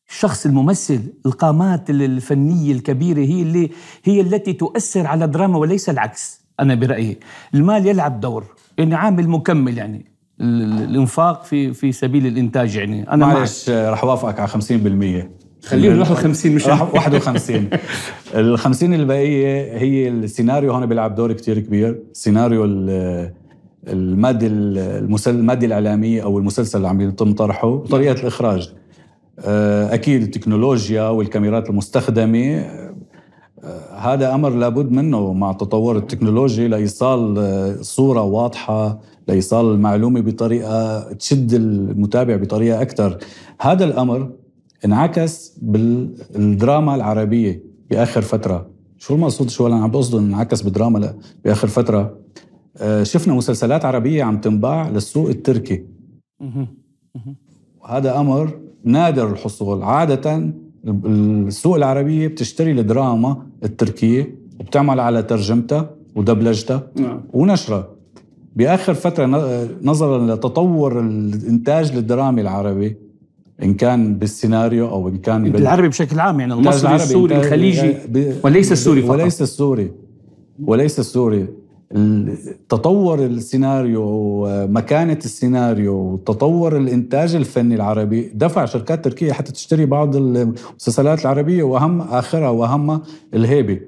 الشخص 0.08 0.46
الممثل 0.46 1.00
القامات 1.26 1.90
الفنية 1.90 2.72
الكبيرة 2.72 3.18
هي 3.20 3.42
اللي 3.42 3.70
هي 4.04 4.20
التي 4.20 4.52
تؤثر 4.52 5.06
على 5.06 5.24
الدراما 5.24 5.58
وليس 5.58 5.88
العكس. 5.90 6.40
أنا 6.60 6.74
برأيي 6.74 7.16
المال 7.54 7.86
يلعب 7.86 8.20
دور. 8.20 8.44
يعني 8.78 8.94
عامل 8.94 9.28
مكمل 9.28 9.78
يعني. 9.78 10.04
ال- 10.40 10.82
الإنفاق 10.82 11.44
في 11.44 11.72
في 11.72 11.92
سبيل 11.92 12.26
الإنتاج 12.26 12.76
يعني. 12.76 13.10
أنا. 13.12 13.26
معلش 13.26 13.70
رح 13.70 14.04
وافقك 14.04 14.40
على 14.40 14.48
50% 14.48 15.30
خليهم 15.64 15.98
51 16.00 16.52
مش 16.54 16.68
راح 16.68 16.94
51 16.94 17.68
ال 18.34 18.58
50 18.58 18.94
الباقيه 18.94 19.78
هي 19.78 20.08
السيناريو 20.08 20.72
هون 20.72 20.86
بيلعب 20.86 21.14
دور 21.14 21.32
كتير 21.32 21.58
كبير. 21.58 22.02
سيناريو 22.12 22.64
ال- 22.64 23.32
الماده 23.88 24.46
المسل 24.50 25.34
الماده 25.34 25.66
الإعلامية 25.66 26.22
أو 26.22 26.38
المسلسل 26.38 26.78
اللي 26.78 26.88
عم 26.88 27.00
يتم 27.00 27.32
طرحه 27.34 27.68
وطريقة 27.68 28.20
الإخراج. 28.20 28.72
آه، 29.38 29.94
أكيد 29.94 30.22
التكنولوجيا 30.22 31.02
والكاميرات 31.08 31.70
المستخدمة. 31.70 32.56
آه، 32.56 33.96
هذا 33.98 34.34
أمر 34.34 34.50
لابد 34.50 34.92
منه 34.92 35.32
مع 35.32 35.52
تطور 35.52 35.96
التكنولوجي 35.96 36.68
لايصال 36.68 37.38
آه، 37.38 37.76
صورة 37.80 38.22
واضحة 38.22 39.00
لايصال 39.28 39.74
المعلومة 39.74 40.20
بطريقة 40.20 41.12
تشد 41.12 41.52
المتابع 41.54 42.36
بطريقة 42.36 42.82
أكثر. 42.82 43.18
هذا 43.60 43.84
الأمر 43.84 44.30
انعكس 44.84 45.58
بالدراما 45.62 46.94
العربية 46.94 47.62
بآخر 47.90 48.20
فترة. 48.22 48.70
شو 48.98 49.14
المقصود 49.14 49.50
شو 49.50 49.66
أنا 49.66 49.76
عم 49.82 49.90
بقصد 49.90 50.14
انعكس 50.14 50.62
بالدراما 50.62 51.14
بآخر 51.44 51.68
فترة. 51.68 52.16
آه، 52.76 53.02
شفنا 53.02 53.34
مسلسلات 53.34 53.84
عربية 53.84 54.24
عم 54.24 54.40
تنباع 54.40 54.88
للسوق 54.88 55.28
التركي. 55.28 55.84
وهذا 57.80 58.20
أمر 58.20 58.58
نادر 58.84 59.30
الحصول. 59.32 59.82
عادة 59.82 60.52
السوق 60.86 61.76
العربية 61.76 62.28
بتشتري 62.28 62.70
الدراما 62.70 63.46
التركية 63.64 64.34
وبتعمل 64.60 65.00
على 65.00 65.22
ترجمتها 65.22 65.90
ودبلجتها 66.14 66.82
نعم. 66.96 67.20
ونشرها. 67.32 67.88
بآخر 68.56 68.94
فترة 68.94 69.26
ن- 69.26 69.68
نظرا 69.82 70.34
لتطور 70.34 71.00
الإنتاج 71.00 71.92
الدرامي 71.96 72.40
العربي 72.40 72.96
إن 73.62 73.74
كان 73.74 74.14
بالسيناريو 74.14 74.88
أو 74.88 75.08
إن 75.08 75.16
كان 75.16 75.52
بال- 75.52 75.62
العربي 75.62 75.88
بشكل 75.88 76.20
عام 76.20 76.40
يعني 76.40 76.54
المصري 76.54 76.94
السوري 76.94 77.36
الخليجي 77.36 77.94
ب- 78.08 78.32
وليس 78.44 78.72
السوري 78.72 79.02
فقط. 79.02 79.10
وليس 79.10 79.42
السوري 79.42 79.90
وليس 80.64 80.98
السوري 80.98 81.46
ال- 81.92 82.36
تطور 82.68 83.24
السيناريو 83.24 84.02
ومكانة 84.06 85.18
السيناريو 85.24 85.94
وتطور 85.94 86.76
الإنتاج 86.76 87.34
الفني 87.34 87.74
العربي 87.74 88.30
دفع 88.34 88.64
شركات 88.64 89.04
تركية 89.04 89.32
حتى 89.32 89.52
تشتري 89.52 89.86
بعض 89.86 90.16
المسلسلات 90.16 91.20
العربية 91.22 91.62
وأهم 91.62 92.00
آخرها 92.00 92.48
وأهمها 92.50 93.02
الهيبة 93.34 93.80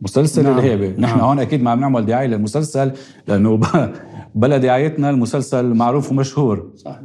مسلسل 0.00 0.42
نعم،. 0.44 0.58
الهيبة 0.58 0.86
نعم. 0.88 1.00
نحن 1.00 1.20
هون 1.20 1.38
أكيد 1.38 1.62
ما 1.62 1.70
عم 1.70 1.80
نعمل 1.80 2.06
دعاية 2.06 2.26
للمسلسل 2.26 2.92
لأنه 3.28 3.60
بلا 4.34 4.56
دعايتنا 4.58 5.10
المسلسل 5.10 5.74
معروف 5.74 6.10
ومشهور 6.12 6.70
صحيح 6.76 7.00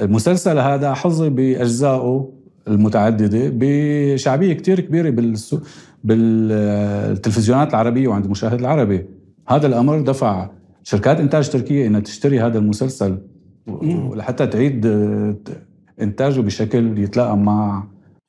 المسلسل 0.00 0.58
هذا 0.58 0.94
حظي 0.94 1.30
بأجزائه 1.30 2.30
المتعددة 2.68 3.52
بشعبية 3.54 4.52
كتير 4.52 4.80
كبيرة 4.80 5.10
بالسو... 5.10 5.58
بالتلفزيونات 6.04 7.70
العربية 7.70 8.08
وعند 8.08 8.24
المشاهد 8.24 8.60
العربي 8.60 9.06
هذا 9.48 9.66
الأمر 9.66 10.00
دفع 10.00 10.50
شركات 10.82 11.20
إنتاج 11.20 11.50
تركية 11.50 11.86
إنها 11.86 12.00
تشتري 12.00 12.40
هذا 12.40 12.58
المسلسل. 12.58 13.18
ولحتى 13.66 14.46
تعيد 14.46 14.86
إنتاجه 16.00 16.40
بشكل 16.40 16.98
يتلائم 16.98 17.44
مع 17.44 17.84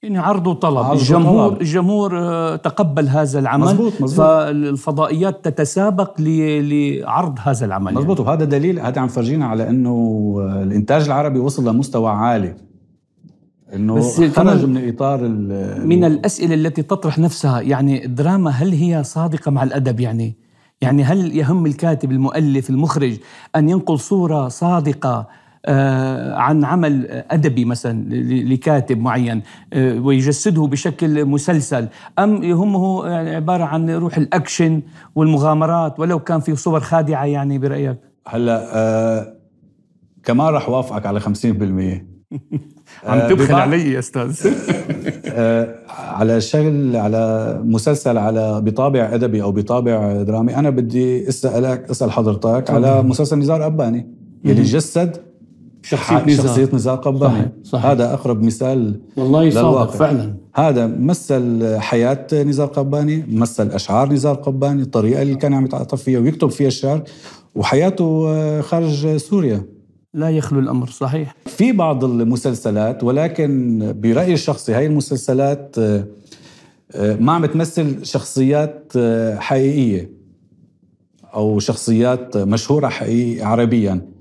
يعني 0.05 0.17
عرض 0.19 0.47
وطلب. 0.47 0.77
عرض 0.77 0.97
الجمهور 1.00 1.45
وطلب. 1.47 1.62
الجمهور 1.62 2.19
آه، 2.19 2.55
تقبل 2.55 3.07
هذا 3.09 3.39
العمل. 3.39 3.65
مزبوط 3.65 3.93
مزبوط 4.01 4.25
فالفضائيات 4.27 5.45
تتسابق 5.45 6.13
لعرض 6.19 7.39
هذا 7.41 7.65
العمل 7.65 7.85
يعني. 7.85 7.97
مزبوط 7.97 8.19
وهذا 8.19 8.45
دليل 8.45 8.79
هذا 8.79 9.01
عم 9.01 9.07
فرجينا 9.07 9.45
على 9.45 9.69
إنه 9.69 10.35
الإنتاج 10.62 11.05
العربي 11.05 11.39
وصل 11.39 11.67
لمستوى 11.67 12.09
عالي. 12.12 12.55
إنه 13.74 13.95
بس 13.95 14.21
خرج 14.21 14.65
من 14.65 14.88
إطار 14.89 15.19
ال- 15.25 15.88
من 15.88 16.03
الأسئلة 16.03 16.53
التي 16.55 16.81
تطرح 16.81 17.19
نفسها 17.19 17.62
يعني 17.62 18.05
الدراما 18.05 18.50
هل 18.51 18.71
هي 18.71 19.03
صادقة 19.03 19.51
مع 19.51 19.63
الأدب 19.63 20.00
يعني؟ 20.00 20.35
يعني 20.81 21.03
هل 21.03 21.38
يهم 21.38 21.65
الكاتب 21.65 22.12
المؤلف 22.12 22.69
المخرج 22.69 23.17
أن 23.55 23.69
ينقل 23.69 24.00
صورة 24.00 24.47
صادقة 24.47 25.09
آه، 25.17 25.27
عن 26.36 26.65
عمل 26.65 27.07
أدبي 27.31 27.65
مثلا 27.65 28.10
لكاتب 28.43 29.00
معين 29.00 29.41
آه، 29.74 30.00
ويجسده 30.00 30.67
بشكل 30.67 31.25
مسلسل. 31.25 31.88
أم 32.19 32.43
يهمه 32.43 33.07
يعني 33.07 33.36
عبارة 33.36 33.63
عن 33.63 33.89
روح 33.89 34.17
الأكشن 34.17 34.81
والمغامرات 35.15 36.00
ولو 36.00 36.19
كان 36.19 36.39
في 36.39 36.55
صور 36.55 36.79
خادعة 36.79 37.25
يعني 37.25 37.57
برأيك؟ 37.57 37.98
هلا 38.27 38.69
آه 38.74 39.34
كمان 40.24 40.48
رح 40.48 40.69
وافقك 40.69 41.05
على 41.05 41.19
50% 41.19 41.25
عم 43.03 43.17
آه، 43.17 43.29
تبخل 43.29 43.53
علي 43.53 43.91
يا 43.91 44.00
أستاذ. 44.00 44.39
آه 45.27 45.75
على 45.89 46.41
شغل 46.41 46.95
على 46.95 47.60
مسلسل 47.63 48.17
على 48.17 48.62
بطابع 48.62 49.10
أدبي 49.13 49.43
أو 49.43 49.51
بطابع 49.51 50.22
درامي 50.22 50.55
أنا 50.55 50.69
بدي 50.69 51.29
أسألك 51.29 51.89
أسأل 51.89 52.12
حضرتك 52.12 52.69
على 52.69 53.03
مسلسل 53.03 53.39
نزار 53.39 53.65
أباني 53.65 54.15
يلي 54.45 54.63
جسد 54.63 55.25
شخصية 55.86 56.25
نزار. 56.25 56.46
شخصية 56.46 56.70
نزار 56.74 56.96
قباني 56.96 57.51
صحيح،. 57.63 57.86
هذا 57.86 58.13
أقرب 58.13 58.44
مثال 58.44 59.00
والله 59.18 59.50
صادق 59.50 59.68
للواقع. 59.68 59.92
فعلا 59.92 60.36
هذا 60.56 60.88
مثل 60.88 61.75
حياة 61.80 62.27
نزار 62.34 62.68
قباني 62.68 63.25
مثل 63.32 63.72
أشعار 63.72 64.13
نزار 64.13 64.36
قباني 64.36 64.82
الطريقة 64.82 65.22
اللي 65.22 65.36
كان 65.36 65.54
عم 65.54 65.65
يتعاطف 65.65 66.04
فيها 66.04 66.20
ويكتب 66.20 66.50
فيها 66.50 66.68
الشعر 66.68 67.04
وحياته 67.56 68.25
آه، 68.30 68.62
خارج 68.62 69.18
سوريا 69.18 69.63
لا 70.13 70.30
يخلو 70.30 70.60
الأمر 70.60 70.89
صحيح 70.89 71.36
في 71.46 71.72
بعض 71.72 72.04
المسلسلات 72.04 73.04
ولكن 73.04 73.80
برأيي 74.00 74.34
الشخصي 74.34 74.74
هاي 74.74 74.86
المسلسلات 74.86 75.75
آه، 75.80 76.06
آه، 76.92 77.15
ما 77.15 77.32
عم 77.32 77.46
تمثل 77.46 78.06
شخصيات 78.06 78.94
حقيقية 79.38 80.12
أو 81.34 81.60
شخصيات 81.60 82.38
مشهورة 82.38 82.88
حقيقية 82.88 83.46
عربيا 83.46 84.14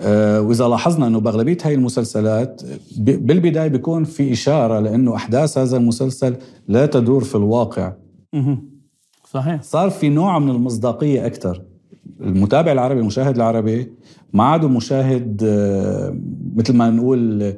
آه، 0.00 0.40
وإذا 0.40 0.68
لاحظنا 0.68 1.06
أنه 1.06 1.20
بأغلبية 1.20 1.56
هاي 1.64 1.74
المسلسلات 1.74 2.62
ب- 2.98 3.26
بالبداية 3.26 3.68
بيكون 3.68 4.04
في 4.04 4.32
إشارة 4.32 4.80
لأنه 4.80 5.14
أحداث 5.16 5.58
هذا 5.58 5.76
المسلسل 5.76 6.36
لا 6.68 6.86
تدور 6.86 7.24
في 7.24 7.34
الواقع. 7.34 7.92
صحيح. 9.30 9.62
صار 9.62 9.90
في 9.90 10.08
نوع 10.08 10.38
من 10.38 10.50
المصداقية 10.50 11.26
أكثر. 11.26 11.62
المتابع 12.20 12.72
العربي 12.72 13.00
المشاهد 13.00 13.34
العربي 13.36 13.92
ما 14.32 14.44
عاد 14.44 14.64
مشاهد 14.64 15.40
آه، 15.44 16.16
مثل 16.56 16.76
ما 16.76 16.90
نقول 16.90 17.54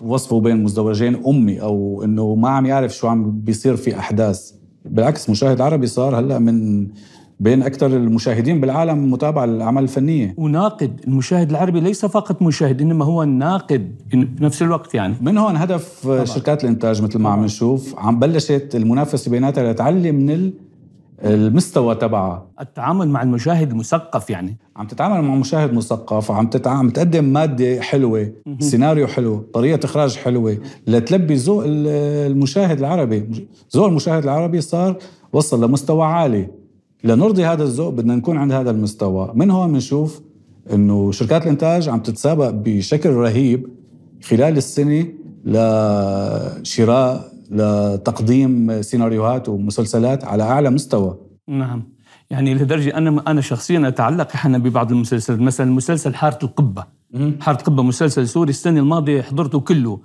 وصفه 0.00 0.40
بين 0.40 0.62
مزدوجين 0.62 1.24
أمي 1.26 1.62
أو 1.62 2.02
أنه 2.04 2.34
ما 2.34 2.48
عم 2.48 2.66
يعرف 2.66 2.96
شو 2.96 3.06
عم 3.08 3.30
بيصير 3.40 3.76
في 3.76 3.98
أحداث. 3.98 4.52
بالعكس 4.84 5.30
مشاهد 5.30 5.60
عربي 5.60 5.86
صار 5.86 6.18
هلأ 6.18 6.38
من 6.38 6.88
بين 7.44 7.62
أكثر 7.62 7.86
المشاهدين 7.86 8.60
بالعالم 8.60 9.10
متابعة 9.12 9.44
للأعمال 9.46 9.82
الفنية. 9.82 10.34
وناقد 10.38 11.00
المشاهد 11.06 11.50
العربي 11.50 11.80
ليس 11.80 12.06
فقط 12.06 12.42
مشاهد 12.42 12.80
إنما 12.82 13.04
هو 13.04 13.22
الناقد 13.22 13.94
بنفس 14.12 14.62
الوقت 14.62 14.94
يعني. 14.94 15.14
من 15.20 15.38
هون 15.38 15.56
هدف 15.56 16.00
طبعا. 16.04 16.24
شركات 16.24 16.64
الإنتاج 16.64 17.02
مثل 17.02 17.18
ما 17.18 17.28
عم 17.30 17.44
نشوف 17.44 17.94
عم 17.98 18.18
بلشت 18.18 18.70
المنافسة 18.74 19.30
بيناتها 19.30 19.72
لتعلي 19.72 20.12
من 20.12 20.30
ال- 20.30 20.52
المستوى 21.24 21.94
تبعها. 21.94 22.46
التعامل 22.60 23.08
مع 23.08 23.22
المشاهد 23.22 23.70
المثقف 23.70 24.30
يعني. 24.30 24.56
عم 24.76 24.86
تتعامل 24.86 25.28
مع 25.28 25.34
مشاهد 25.34 25.74
مثقف 25.74 26.30
عم 26.30 26.46
تتع... 26.46 26.70
عم 26.70 26.90
تقدم 26.90 27.24
مادة 27.24 27.80
حلوة 27.80 28.32
سيناريو 28.58 29.06
حلو 29.06 29.36
طريقة 29.54 29.84
إخراج 29.84 30.16
حلوة 30.16 30.56
لتلبي 30.86 31.34
ذوق 31.34 31.64
ال- 31.66 31.86
المشاهد 32.32 32.78
العربي. 32.78 33.46
ذوق 33.74 33.86
المشاهد 33.86 34.22
العربي 34.22 34.60
صار 34.60 34.96
وصل 35.32 35.64
لمستوى 35.64 36.04
عالي. 36.06 36.48
لنرضي 37.04 37.44
هذا 37.44 37.62
الذوق 37.62 37.88
بدنا 37.88 38.16
نكون 38.16 38.36
عند 38.36 38.52
هذا 38.52 38.70
المستوى. 38.70 39.32
من 39.34 39.50
هون 39.50 39.72
بنشوف 39.72 40.20
إنه 40.72 41.12
شركات 41.12 41.42
الإنتاج 41.42 41.88
عم 41.88 42.00
تتسابق 42.00 42.50
بشكل 42.50 43.10
رهيب 43.10 43.68
خلال 44.22 44.56
السنة 44.56 45.06
لشراء 45.44 47.32
لتقديم 47.50 48.82
سيناريوهات 48.82 49.48
ومسلسلات 49.48 50.24
على 50.24 50.42
أعلى 50.42 50.70
مستوى. 50.70 51.16
نعم. 51.48 51.82
يعني 52.30 52.54
لدرجة 52.54 52.96
أنا 52.96 53.22
أنا 53.26 53.40
شخصيا 53.40 53.88
أتعلق 53.88 54.28
أحيانا 54.34 54.58
ببعض 54.58 54.92
المسلسلات 54.92 55.40
مثلا 55.40 55.72
مسلسل 55.72 56.14
حارة 56.14 56.38
القبة. 56.42 56.84
حارة 57.40 57.58
القبة 57.58 57.82
مسلسل 57.82 58.28
سوري 58.28 58.50
السنة 58.50 58.80
الماضية 58.80 59.22
حضرته 59.22 59.60
كله. 59.60 60.00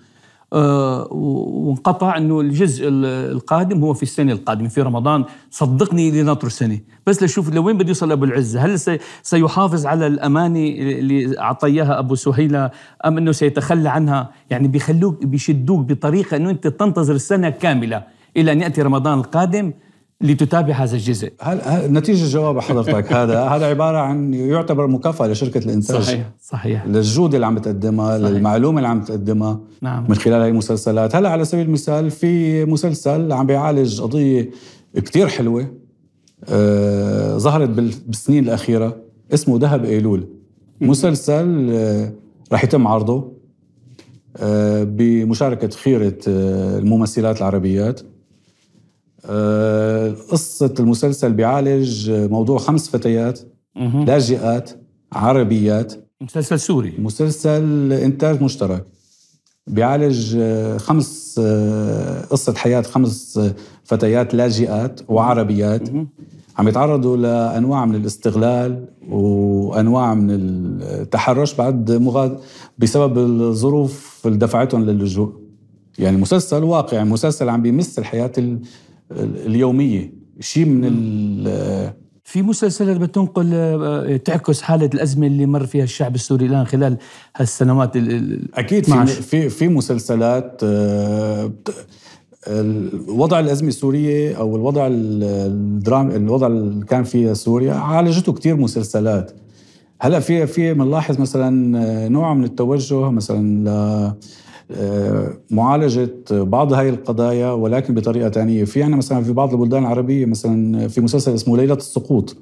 وانقطع 0.51 2.17
انه 2.17 2.41
الجزء 2.41 2.87
القادم 2.89 3.81
هو 3.83 3.93
في 3.93 4.03
السنة 4.03 4.31
القادمة 4.33 4.67
في 4.67 4.81
رمضان. 4.81 5.25
صدقني 5.51 6.21
لنطر 6.21 6.49
سنة. 6.49 6.79
بس 7.07 7.23
لشوف 7.23 7.53
لوين 7.53 7.77
بده 7.77 7.87
يوصل 7.87 8.11
أبو 8.11 8.25
العزه 8.25 8.65
هل 8.65 8.99
سيحافظ 9.23 9.85
على 9.85 10.07
الأمانة 10.07 10.59
اللي 10.59 11.39
اعطى 11.39 11.67
اياها 11.67 11.99
أبو 11.99 12.15
سهيلة 12.15 12.71
أم 13.05 13.17
إنه 13.17 13.31
سيتخلى 13.31 13.89
عنها؟ 13.89 14.29
يعني 14.49 14.67
بيخلوك 14.67 15.25
بيشدوك 15.25 15.79
بطريقة 15.79 16.37
إنه 16.37 16.49
أنت 16.49 16.67
تنتظر 16.67 17.15
السنة 17.15 17.49
كاملة 17.49 18.03
إلى 18.37 18.51
أن 18.51 18.61
يأتي 18.61 18.81
رمضان 18.81 19.19
القادم؟ 19.19 19.73
لتتابع 20.21 20.73
هذا 20.73 20.95
الجزء. 20.95 21.31
هل 21.41 21.59
نتيجة 21.93 22.25
جواب 22.25 22.59
حضرتك. 22.59 23.13
هذا 23.21 23.43
هذا 23.43 23.65
عبارة 23.65 23.97
عن 23.97 24.33
يعتبر 24.33 24.87
مكافأة 24.87 25.27
لشركة 25.27 25.57
الإنتاج. 25.57 26.01
صحيح 26.01 26.31
صحيح. 26.41 26.85
للجودة 26.85 27.35
اللي 27.35 27.45
عم 27.45 27.57
تقدمها 27.57 28.17
صحيح. 28.17 28.29
للمعلومة 28.29 28.77
اللي 28.77 28.87
عم 28.87 29.03
تقدمها 29.03 29.59
نعم. 29.81 30.05
من 30.09 30.15
خلال 30.15 30.41
هاي 30.41 30.49
المسلسلات. 30.49 31.15
هلا 31.15 31.29
على 31.29 31.45
سبيل 31.45 31.65
المثال 31.65 32.11
في 32.11 32.65
مسلسل 32.65 33.31
عم 33.31 33.47
بيعالج 33.47 34.01
قضية 34.01 34.49
كتير 34.95 35.27
حلوة 35.27 35.67
آه 36.49 37.37
ظهرت 37.37 37.69
بالسنين 37.69 38.43
الأخيرة 38.43 38.97
اسمه 39.33 39.57
ذهب 39.59 39.85
أيلول. 39.85 40.27
مسلسل 40.81 41.69
آه 41.71 42.11
رح 42.53 42.63
يتم 42.63 42.87
عرضه 42.87 43.31
آه 44.37 44.83
بمشاركة 44.83 45.69
خيرة 45.69 46.17
آه 46.27 46.79
الممثلات 46.79 47.37
العربيات. 47.37 48.01
قصة 50.29 50.73
المسلسل 50.79 51.33
بيعالج 51.33 52.11
موضوع 52.11 52.57
خمس 52.57 52.89
فتيات 52.89 53.39
لاجئات 53.75 54.69
عربيات. 55.13 55.93
مسلسل 56.21 56.59
سوري. 56.59 56.93
مسلسل 56.99 57.93
إنتاج 57.93 58.43
مشترك. 58.43 58.85
بيعالج 59.67 60.37
آه، 60.39 60.77
خمس 60.77 61.35
آه، 61.43 62.25
قصة 62.25 62.53
حياة 62.53 62.81
خمس 62.81 63.39
فتيات 63.83 64.33
لاجئات 64.33 65.01
وعربيات. 65.07 65.89
عم 66.57 66.67
يتعرضوا 66.67 67.17
لأنواع 67.17 67.85
من 67.85 67.95
الاستغلال 67.95 68.85
وأنواع 69.09 70.13
من 70.13 70.29
التحرش 70.81 71.53
بعد 71.53 71.91
مغاد 71.91 72.39
بسبب 72.77 73.17
الظروف 73.17 74.21
اللي 74.25 74.37
دفعتهم 74.37 74.85
للجوء 74.85 75.33
يعني 75.99 76.17
مسلسل 76.17 76.63
واقعي 76.63 77.03
مسلسل 77.03 77.49
عم 77.49 77.61
بيمس 77.61 77.99
الحياة 77.99 78.31
اليومية. 79.11 80.13
شيء 80.39 80.65
من 80.65 80.85
ال 80.85 81.93
في 82.23 82.41
مسلسلات 82.41 82.97
بتنقل 82.97 83.49
آه، 83.53 84.17
تعكس 84.17 84.61
حالة 84.61 84.89
الأزمة 84.93 85.27
اللي 85.27 85.45
مر 85.45 85.65
فيها 85.65 85.83
الشعب 85.83 86.15
السوري 86.15 86.45
الآن 86.45 86.65
خلال 86.65 86.97
هالسنوات 87.35 87.91
أكيد 88.53 88.85
في 88.85 89.05
في 89.05 89.49
في 89.49 89.67
مسلسلات 89.67 90.61
آه، 90.63 91.51
وضع 93.07 93.39
الأزمة 93.39 93.67
السورية 93.67 94.37
أو 94.37 94.55
الوضع 94.55 94.87
الدرام 94.91 96.11
الوضع 96.11 96.47
اللي 96.47 96.85
كان 96.85 97.03
فيه 97.03 97.33
سوريا 97.33 97.73
عالجته 97.73 98.33
كثير 98.33 98.55
مسلسلات. 98.55 99.31
هلأ 100.01 100.19
في 100.19 100.47
في 100.47 100.73
بنلاحظ 100.73 101.19
مثلا 101.19 101.79
آه، 101.83 102.07
نوع 102.07 102.33
من 102.33 102.43
التوجه 102.43 103.09
مثلا 103.11 104.15
معالجة 105.51 106.09
بعض 106.31 106.73
هاي 106.73 106.89
القضايا 106.89 107.51
ولكن 107.51 107.93
بطريقة 107.93 108.29
ثانية 108.29 108.63
في 108.63 108.83
عنا 108.83 108.95
مثلا 108.95 109.23
في 109.23 109.33
بعض 109.33 109.53
البلدان 109.53 109.83
العربية 109.83 110.25
مثلا 110.25 110.87
في 110.87 111.01
مسلسل 111.01 111.33
اسمه 111.33 111.57
ليلة 111.57 111.73
السقوط. 111.73 112.37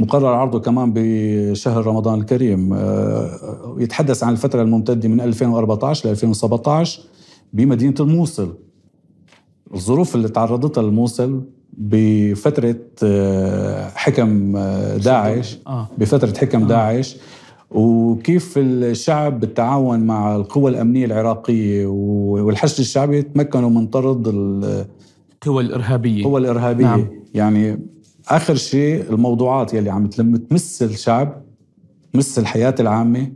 مقرر 0.00 0.26
عرضه 0.26 0.60
كمان 0.60 0.92
بشهر 0.94 1.86
رمضان 1.86 2.20
الكريم. 2.20 2.72
آه، 2.72 3.76
يتحدث 3.78 4.24
عن 4.24 4.32
الفترة 4.32 4.62
الممتدة 4.62 5.08
من 5.08 5.20
2014 5.20 6.08
ل 6.08 6.10
2017 6.10 7.02
بمدينة 7.52 7.94
الموصل. 8.00 8.54
الظروف 9.74 10.14
اللي 10.14 10.28
تعرضتها 10.28 10.80
الموصل 10.80 11.42
بفترة 11.78 12.76
آه، 13.04 13.88
حكم 13.94 14.56
آه، 14.56 14.96
داعش. 14.96 15.58
بفترة 15.98 16.38
حكم 16.38 16.66
داعش. 16.66 17.16
وكيف 17.70 18.58
الشعب 18.58 19.40
بالتعاون 19.40 20.00
مع 20.00 20.36
القوى 20.36 20.70
الأمنية 20.70 21.04
العراقية 21.04 21.86
والحشد 21.86 22.80
الشعبي 22.80 23.22
تمكنوا 23.22 23.70
من 23.70 23.86
طرد 23.86 24.28
القوى 24.28 25.62
الإرهابية. 25.62 26.20
القوى 26.20 26.40
الإرهابية. 26.40 26.84
نعم. 26.84 27.06
يعني 27.34 27.78
آخر 28.28 28.54
شيء 28.54 29.10
الموضوعات 29.10 29.74
يلي 29.74 29.90
عم 29.90 30.06
تمس 30.06 30.82
الشعب 30.82 31.42
تمس 32.12 32.38
الحياة 32.38 32.74
العامة 32.80 33.32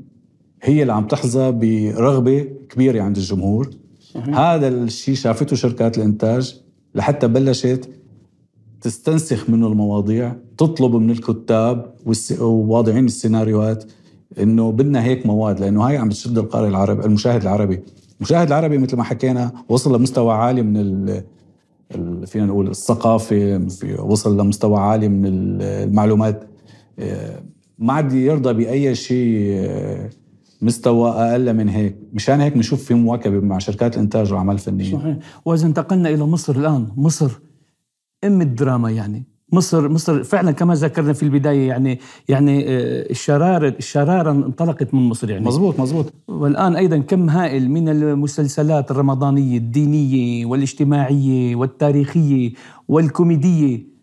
هي 0.62 0.82
اللي 0.82 0.92
عم 0.92 1.06
تحظى 1.06 1.52
برغبة 1.52 2.48
كبيرة 2.68 3.02
عند 3.02 3.16
الجمهور. 3.16 3.70
هذا 4.32 4.68
الشيء 4.68 5.14
شافته 5.14 5.56
شركات 5.56 5.98
الإنتاج 5.98 6.60
لحتى 6.94 7.28
بلشت 7.28 7.88
تستنسخ 8.80 9.50
منه 9.50 9.66
المواضيع 9.66 10.36
تطلب 10.58 10.94
من 10.96 11.10
الكتاب 11.10 11.94
وواضعين 12.40 13.04
السيناريوهات 13.04 13.84
إنه 14.42 14.72
بدنا 14.72 15.04
هيك 15.04 15.26
مواد 15.26 15.60
لأنه 15.60 15.88
هاي 15.88 15.96
عم 15.96 16.08
بتشد 16.08 16.38
القارئ 16.38 16.68
العربي 16.68 17.06
المشاهد 17.06 17.42
العربي. 17.42 17.80
المشاهد 18.20 18.46
العربي 18.46 18.78
مثل 18.78 18.96
ما 18.96 19.02
حكينا 19.02 19.52
وصل 19.68 19.96
لمستوى 19.98 20.34
عالي 20.34 20.62
من 20.62 20.76
ال 20.76 21.24
فينا 22.26 22.46
نقول 22.46 22.70
الثقافة 22.70 23.58
في 23.58 23.94
وصل 24.00 24.40
لمستوى 24.40 24.78
عالي 24.78 25.08
من 25.08 25.22
المعلومات. 25.26 26.48
آه، 26.98 27.42
ما 27.78 27.92
عاد 27.92 28.12
يرضى 28.12 28.52
بأي 28.52 28.94
شيء 28.94 29.54
آه، 29.56 30.10
مستوى 30.62 31.10
أقل 31.10 31.54
من 31.54 31.68
هيك. 31.68 31.96
مشان 32.12 32.40
هيك 32.40 32.54
بنشوف 32.54 32.84
في 32.84 32.94
مواكبة 32.94 33.40
مع 33.40 33.58
شركات 33.58 33.94
الإنتاج 33.94 34.32
واعمال 34.32 34.58
فنيه 34.58 34.92
صحيح. 34.92 35.16
وإذا 35.44 35.66
انتقلنا 35.66 36.08
إلى 36.08 36.24
مصر 36.24 36.56
الآن 36.56 36.88
مصر 36.96 37.30
أم 38.24 38.40
الدراما 38.40 38.90
يعني؟ 38.90 39.33
مصر 39.52 39.88
مصر 39.88 40.22
فعلا 40.22 40.52
كما 40.52 40.74
ذكرنا 40.74 41.12
في 41.12 41.22
البداية 41.22 41.68
يعني 41.68 42.00
يعني 42.28 42.64
آه، 42.68 43.10
الشرارة 43.10 43.74
الشرارة 43.78 44.30
انطلقت 44.30 44.94
من 44.94 45.08
مصر 45.08 45.30
يعني. 45.30 45.44
مزبوط 45.44 45.80
مزبوط 45.80 46.12
والآن 46.28 46.76
أيضا 46.76 46.98
كم 46.98 47.30
هائل 47.30 47.70
من 47.70 47.88
المسلسلات 47.88 48.90
الرمضانية 48.90 49.58
الدينية 49.58 50.46
والاجتماعية 50.46 51.56
والتاريخية 51.56 52.52
والكوميدية. 52.88 53.94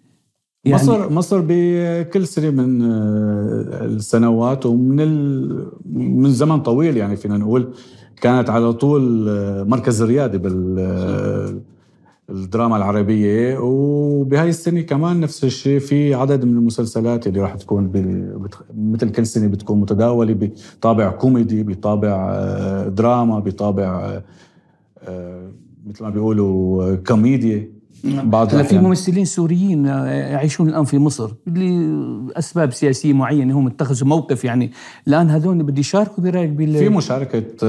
يعني 0.66 0.84
مصر 0.84 1.10
مصر 1.10 1.44
بكل 1.48 2.28
سنة 2.28 2.50
من 2.50 2.82
آه، 2.82 3.86
السنوات 3.86 4.66
ومن 4.66 5.48
من 5.86 6.32
زمن 6.32 6.60
طويل 6.60 6.98
يعني 6.98 7.16
فينا 7.16 7.38
نقول 7.38 7.74
كانت 8.22 8.50
على 8.50 8.74
طول 8.74 9.30
آه، 9.30 9.64
مركز 9.64 10.02
الريادة 10.02 10.38
بال 10.38 11.62
الدراما 12.32 12.78
العربية. 12.78 13.58
وبهاي 13.60 14.50
السنة 14.50 14.82
كمان 14.82 15.20
نفس 15.20 15.44
الشيء 15.44 15.80
في 15.80 16.14
عدد 16.14 16.46
من 16.46 16.58
المسلسلات 16.58 17.28
اللي 17.28 17.42
راح 17.42 17.56
تكون 17.56 17.92
بتخ... 17.94 18.64
مثل 18.78 19.10
كل 19.12 19.26
سنة 19.26 19.48
بتكون 19.48 19.80
متداولة 19.80 20.34
بطابع 20.34 21.12
كوميدي 21.12 21.64
بطابع 21.64 22.32
آه، 22.34 22.88
دراما 22.88 23.40
بطابع 23.40 24.22
آه، 25.08 25.52
مثل 25.88 26.04
ما 26.04 26.10
بيقولوا 26.10 26.96
كوميديا. 26.96 27.82
بعض 28.04 28.54
هلا 28.54 28.64
في 28.64 28.78
ممثلين 28.78 29.26
سوريين 29.26 29.88
آه، 29.88 30.06
يعيشون 30.06 30.70
الآن 30.70 30.84
في 30.84 30.98
مصر 30.98 31.32
لاسباب 31.48 32.74
سياسية 32.74 33.14
معينة 33.14 33.60
هم 33.60 33.68
اتخذوا 33.68 34.08
موقف 34.08 34.46
يعني. 34.46 34.72
الآن 35.08 35.30
هذول 35.30 35.64
بده 35.64 35.80
يشاركوا 35.80 36.24
برأيك 36.24 36.50
بال 36.50 36.74
في 36.74 36.90
مشاركة 36.90 37.66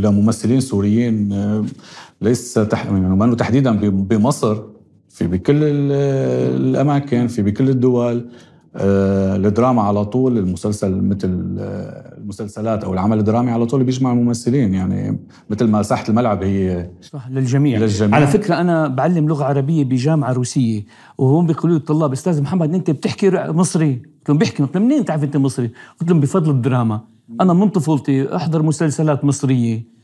لممثلين 0.00 0.60
سوريين 0.60 1.34
ليس 2.24 2.54
تح... 2.54 2.86
يعني 2.86 3.36
تحديدا 3.36 3.90
بمصر 3.90 4.62
في 5.08 5.26
بكل 5.26 5.58
الأماكن 5.62 7.26
في 7.26 7.42
بكل 7.42 7.68
الدول 7.68 8.26
آه، 8.76 9.36
الدراما 9.36 9.82
على 9.82 10.04
طول 10.04 10.38
المسلسل 10.38 11.02
مثل 11.02 11.56
آه، 11.58 12.18
المسلسلات 12.18 12.84
أو 12.84 12.94
العمل 12.94 13.18
الدرامي 13.18 13.50
على 13.50 13.66
طول 13.66 13.84
بيجمع 13.84 14.12
الممثلين. 14.12 14.74
يعني 14.74 15.18
مثل 15.50 15.64
ما 15.64 15.82
ساحة 15.82 16.04
الملعب 16.08 16.42
هي 16.42 16.90
صح 17.00 17.28
للجميع. 17.28 17.78
للجميع. 17.78 18.16
على 18.16 18.26
فكرة 18.26 18.60
أنا 18.60 18.88
بعلم 18.88 19.28
لغة 19.28 19.44
عربية 19.44 19.84
بجامعة 19.84 20.32
روسية 20.32 20.84
وهم 21.18 21.46
بيقولوا 21.46 21.76
للطلاب 21.76 22.12
أستاذ 22.12 22.42
محمد 22.42 22.74
أنت 22.74 22.90
بتحكي 22.90 23.30
مصري؟ 23.30 23.92
قلت 23.94 24.28
لهم 24.28 24.38
بيحكي 24.38 24.62
قلت 24.62 24.76
لهم 24.76 24.84
منين 24.84 25.04
تعرف 25.04 25.24
أنت 25.24 25.36
مصري؟ 25.36 25.70
قلت 26.00 26.10
لهم 26.10 26.20
بفضل 26.20 26.50
الدراما. 26.50 27.00
أنا 27.40 27.52
من 27.52 27.68
طفولتي 27.68 28.36
أحضر 28.36 28.62
مسلسلات 28.62 29.24
مصرية. 29.24 29.94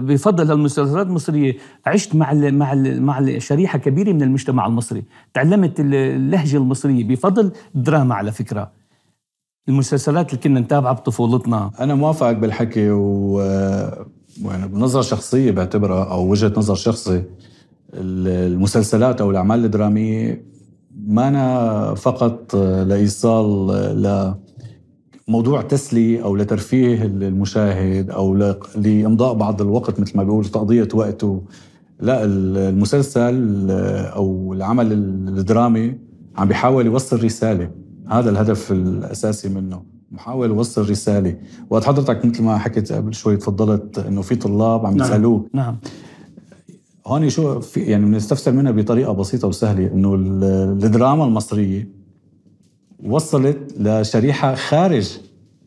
بفضل 0.00 0.52
المسلسلات 0.52 1.06
المصرية. 1.06 1.56
عشت 1.86 2.14
مع 2.14 2.32
ال 2.32 2.54
مع 2.54 2.72
ال 2.72 3.02
مع 3.02 3.38
شريحة 3.38 3.78
كبيرة 3.78 4.12
من 4.12 4.22
المجتمع 4.22 4.66
المصري. 4.66 5.04
تعلمت 5.34 5.80
اللهجة 5.80 6.56
المصرية. 6.56 7.04
بفضل 7.04 7.52
الدراما 7.74 8.14
على 8.14 8.32
فكرة. 8.32 8.70
المسلسلات 9.68 10.30
اللي 10.30 10.42
كنا 10.42 10.60
نتابعها 10.60 10.92
بطفولتنا. 10.92 11.70
أنا 11.80 11.94
موافقك 11.94 12.36
بالحكي 12.36 12.90
و 12.90 13.40
يعني 14.44 14.68
بنظرة 14.68 15.02
شخصية 15.02 15.50
بعتبرها 15.50 16.04
أو 16.04 16.28
وجهة 16.30 16.52
نظر 16.56 16.74
شخصي. 16.74 17.22
المسلسلات 17.94 19.20
أو 19.20 19.30
الأعمال 19.30 19.64
الدرامية 19.64 20.44
ما 21.06 21.28
أنا 21.28 21.94
فقط 21.94 22.54
لإيصال 22.56 23.66
ل 24.02 24.34
موضوع 25.28 25.62
تسلية 25.62 26.24
أو 26.24 26.36
لترفيه 26.36 27.02
المشاهد 27.04 28.10
أو 28.10 28.34
لإمضاء 28.76 29.34
بعض 29.34 29.62
الوقت 29.62 30.00
مثل 30.00 30.16
ما 30.16 30.24
بيقول 30.24 30.44
تقضية 30.44 30.88
وقته. 30.94 31.42
لا 32.00 32.24
المسلسل 32.24 33.66
أو 34.14 34.52
العمل 34.52 34.92
الدرامي 34.92 35.94
عم 36.36 36.48
بيحاول 36.48 36.86
يوصل 36.86 37.24
رسالة. 37.24 37.70
هذا 38.08 38.30
الهدف 38.30 38.72
الأساسي 38.72 39.48
منه 39.48 39.82
محاول 40.12 40.50
يوصل 40.50 40.90
رسالة. 40.90 41.36
وقت 41.70 41.84
حضرتك 41.84 42.24
مثل 42.24 42.42
ما 42.42 42.58
حكيت 42.58 42.92
قبل 42.92 43.14
شوي 43.14 43.36
تفضلت 43.36 43.98
إنه 43.98 44.22
في 44.22 44.36
طلاب 44.36 44.86
عم 44.86 44.96
يسالوه 44.96 45.46
نعم, 45.52 45.66
نعم. 45.66 45.76
هون 47.06 47.28
شو 47.28 47.60
في 47.60 47.80
يعني 47.80 48.06
بنستفسر 48.06 48.52
منها 48.52 48.72
بطريقة 48.72 49.12
بسيطة 49.12 49.48
وسهلة 49.48 49.86
إنه 49.86 50.14
الدراما 50.14 51.24
المصرية 51.24 52.01
وصلت 53.06 53.74
لشريحة 53.78 54.54
خارج 54.54 55.18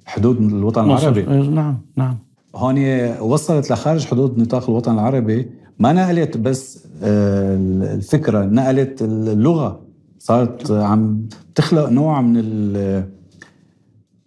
حدود 0.06 0.38
الوطن 0.38 0.84
العربي. 0.84 1.22
نعم 1.22 1.78
نعم. 1.96 2.18
هون 2.56 2.78
وصلت 3.20 3.72
لخارج 3.72 4.06
حدود 4.06 4.40
نطاق 4.40 4.70
الوطن 4.70 4.94
العربي. 4.94 5.50
ما 5.80 5.94
نقلت 5.94 6.38
بس 6.38 6.88
آه، 7.04 7.56
الفكرة 7.96 8.46
نقلت 8.46 9.02
اللغة. 9.02 9.80
صارت 10.20 10.72
عم 10.72 11.28
تخلق 11.56 11.90
نوع 11.90 12.22
من 12.22 12.74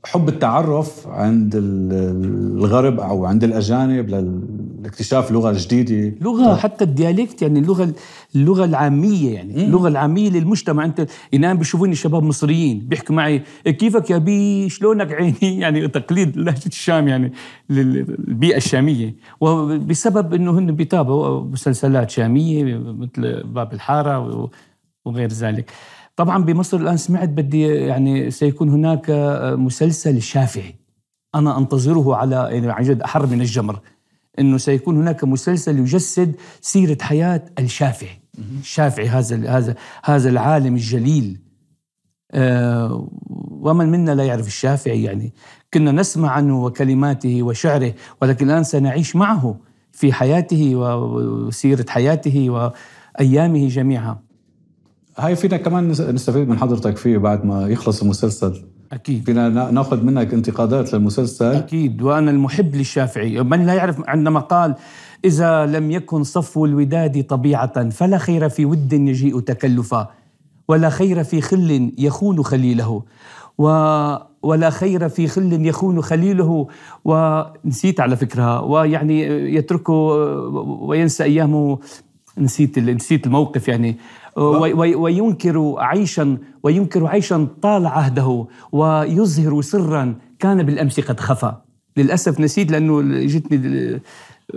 حب 0.05 0.29
التعرف 0.29 1.09
عند 1.09 1.53
الغرب 1.57 3.01
أو 3.01 3.25
عند 3.25 3.45
الأجانب 3.45 4.09
لاكتشاف 4.83 5.33
لغه 5.33 5.53
جديده 5.53 6.17
لغة 6.21 6.57
حتى 6.57 6.85
الديالكت 6.85 7.43
يعني 7.43 7.59
اللغة 7.59 7.95
اللغة 8.35 8.65
العامية 8.65 9.35
يعني 9.35 9.65
اللغة 9.65 9.89
العامية 9.89 10.31
للمجتمع. 10.31 10.85
أنت 10.85 11.07
ينام 11.33 11.59
بيشوفوني 11.59 11.95
شباب 11.95 12.23
مصريين 12.23 12.79
بيحكوا 12.79 13.15
معي 13.15 13.43
كيفك 13.65 14.11
يا 14.11 14.19
بي؟ 14.19 14.69
شلونك 14.69 15.13
عيني؟ 15.13 15.59
يعني 15.63 15.89
تقليد 15.89 16.37
لهجة 16.37 16.67
الشام 16.67 17.09
يعني 17.09 17.33
البيئه 17.71 18.57
الشامية. 18.57 19.15
وبسبب 19.41 20.35
إنه 20.35 20.59
هن 20.59 20.73
بيتابعوا 20.73 21.41
مسلسلات 21.41 22.11
شامية 22.11 22.79
مثل 22.79 23.43
باب 23.43 23.73
الحارة 23.73 24.49
وغير 25.05 25.29
ذلك. 25.29 25.71
طبعا 26.17 26.45
بمصر 26.45 26.77
الآن 26.77 26.97
سمعت 26.97 27.29
بدي 27.29 27.67
يعني 27.67 28.31
سيكون 28.31 28.69
هناك 28.69 29.11
مسلسل 29.59 30.23
شافعي. 30.23 30.75
أنا 31.35 31.59
أنتظره 31.59 32.17
على 32.17 32.49
يعني 32.51 32.71
عن 32.71 32.83
جد 32.83 33.03
أحر 33.03 33.27
من 33.27 33.41
الجمر. 33.41 33.81
إنه 34.39 34.59
سيكون 34.59 34.97
هناك 34.97 35.25
مسلسل 35.25 35.79
يجسد 35.79 36.37
سيرة 36.61 36.99
حياة 37.01 37.45
الشافعي. 37.59 38.21
الشافعي 38.61 39.09
هذا 39.09 39.51
هذا 39.51 39.75
هذا 40.05 40.29
العالم 40.31 40.75
الجليل. 40.75 41.41
آه 42.33 43.09
ومن 43.51 43.89
منا 43.89 44.15
لا 44.15 44.25
يعرف 44.25 44.47
الشافعي 44.47 45.03
يعني. 45.03 45.33
كنا 45.75 45.93
نسمع 45.93 46.31
عنه 46.31 46.65
وكلماته 46.65 47.43
وشعره 47.43 47.95
ولكن 48.23 48.51
الآن 48.51 48.65
سنعيش 48.65 49.17
معه 49.17 49.57
في 49.93 50.13
حياته 50.13 50.77
وسيرة 50.77 51.87
حياته 51.89 52.51
وأيامه 52.51 53.69
جميعها 53.69 54.28
هاي 55.19 55.37
فينا 55.37 55.57
كمان 55.57 55.89
نستفيد 55.89 56.49
من 56.49 56.59
حضرتك 56.59 56.97
فيه 56.97 57.19
بعد 57.19 57.45
ما 57.45 57.69
يخلص 57.69 58.03
المسلسل. 58.03 58.63
أكيد. 58.93 59.25
فينا 59.25 59.71
ناخذ 59.71 60.03
منك 60.03 60.35
انتقادات 60.35 60.95
للمسلسل. 60.95 61.45
أكيد. 61.45 62.03
وأنا 62.03 62.31
المحب 62.31 62.75
للشافعي. 62.75 63.43
من 63.43 63.67
لا 63.67 63.75
يعرف 63.75 64.03
عندما 64.09 64.41
قال 64.41 64.75
إذا 65.25 65.67
لم 65.67 65.91
يكن 65.91 66.23
صفو 66.23 66.65
الوداد 66.65 67.25
طبيعة 67.25 67.89
فلا 67.89 68.19
خير 68.19 68.49
في 68.49 68.65
ود 68.65 68.93
يجيء 68.93 69.41
تكلفا 69.41 70.09
ولا 70.69 70.91
خير 70.91 71.25
في 71.25 71.41
خل 71.41 71.93
يخون 71.99 72.43
خليله 72.43 73.03
و 73.59 73.65
ولا 74.43 74.71
خير 74.71 75.09
في 75.09 75.27
خل 75.27 75.67
يخون 75.67 76.03
خليله 76.03 76.69
ونسيت 77.05 78.01
على 78.01 78.17
فكرة 78.17 78.63
ويعني 78.63 79.21
يتركه 79.55 79.93
وينسى 80.81 81.25
أيامه. 81.25 81.79
نسيت 82.39 82.79
نسيت 82.79 83.27
الموقف 83.27 83.69
يعني. 83.69 83.97
وينكر 84.97 85.75
عيشا 85.79 86.39
وينكر 86.63 87.07
عيشا 87.07 87.49
طال 87.63 87.87
عهده 87.87 88.47
ويظهر 88.73 89.61
سرا 89.63 90.15
كان 90.39 90.63
بالأمس 90.63 91.01
قد 91.01 91.21
خفى. 91.21 91.53
للأسف 91.97 92.41
نسيت 92.41 92.73
لأنه 92.73 93.03
جتني 93.27 94.01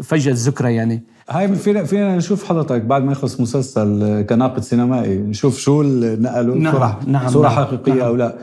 فجأة 0.03 0.31
الذكرى 0.31 0.75
يعني. 0.75 1.03
هاي 1.29 1.55
فينا 1.55 1.83
فينا 1.83 2.15
نشوف 2.15 2.43
حضرتك 2.43 2.81
بعد 2.81 3.03
ما 3.03 3.11
يخلص 3.11 3.41
مسلسل 3.41 4.21
كناقد 4.29 4.61
سينمائي 4.61 5.17
نشوف 5.17 5.59
شو 5.59 5.83
نقلوا 5.83 6.55
نعم 6.55 6.73
صورة, 6.73 6.99
نعم 7.07 7.29
صورة 7.29 7.47
نعم 7.47 7.57
حقيقية 7.57 7.93
نعم. 7.93 8.01
أو 8.01 8.15
لا. 8.15 8.37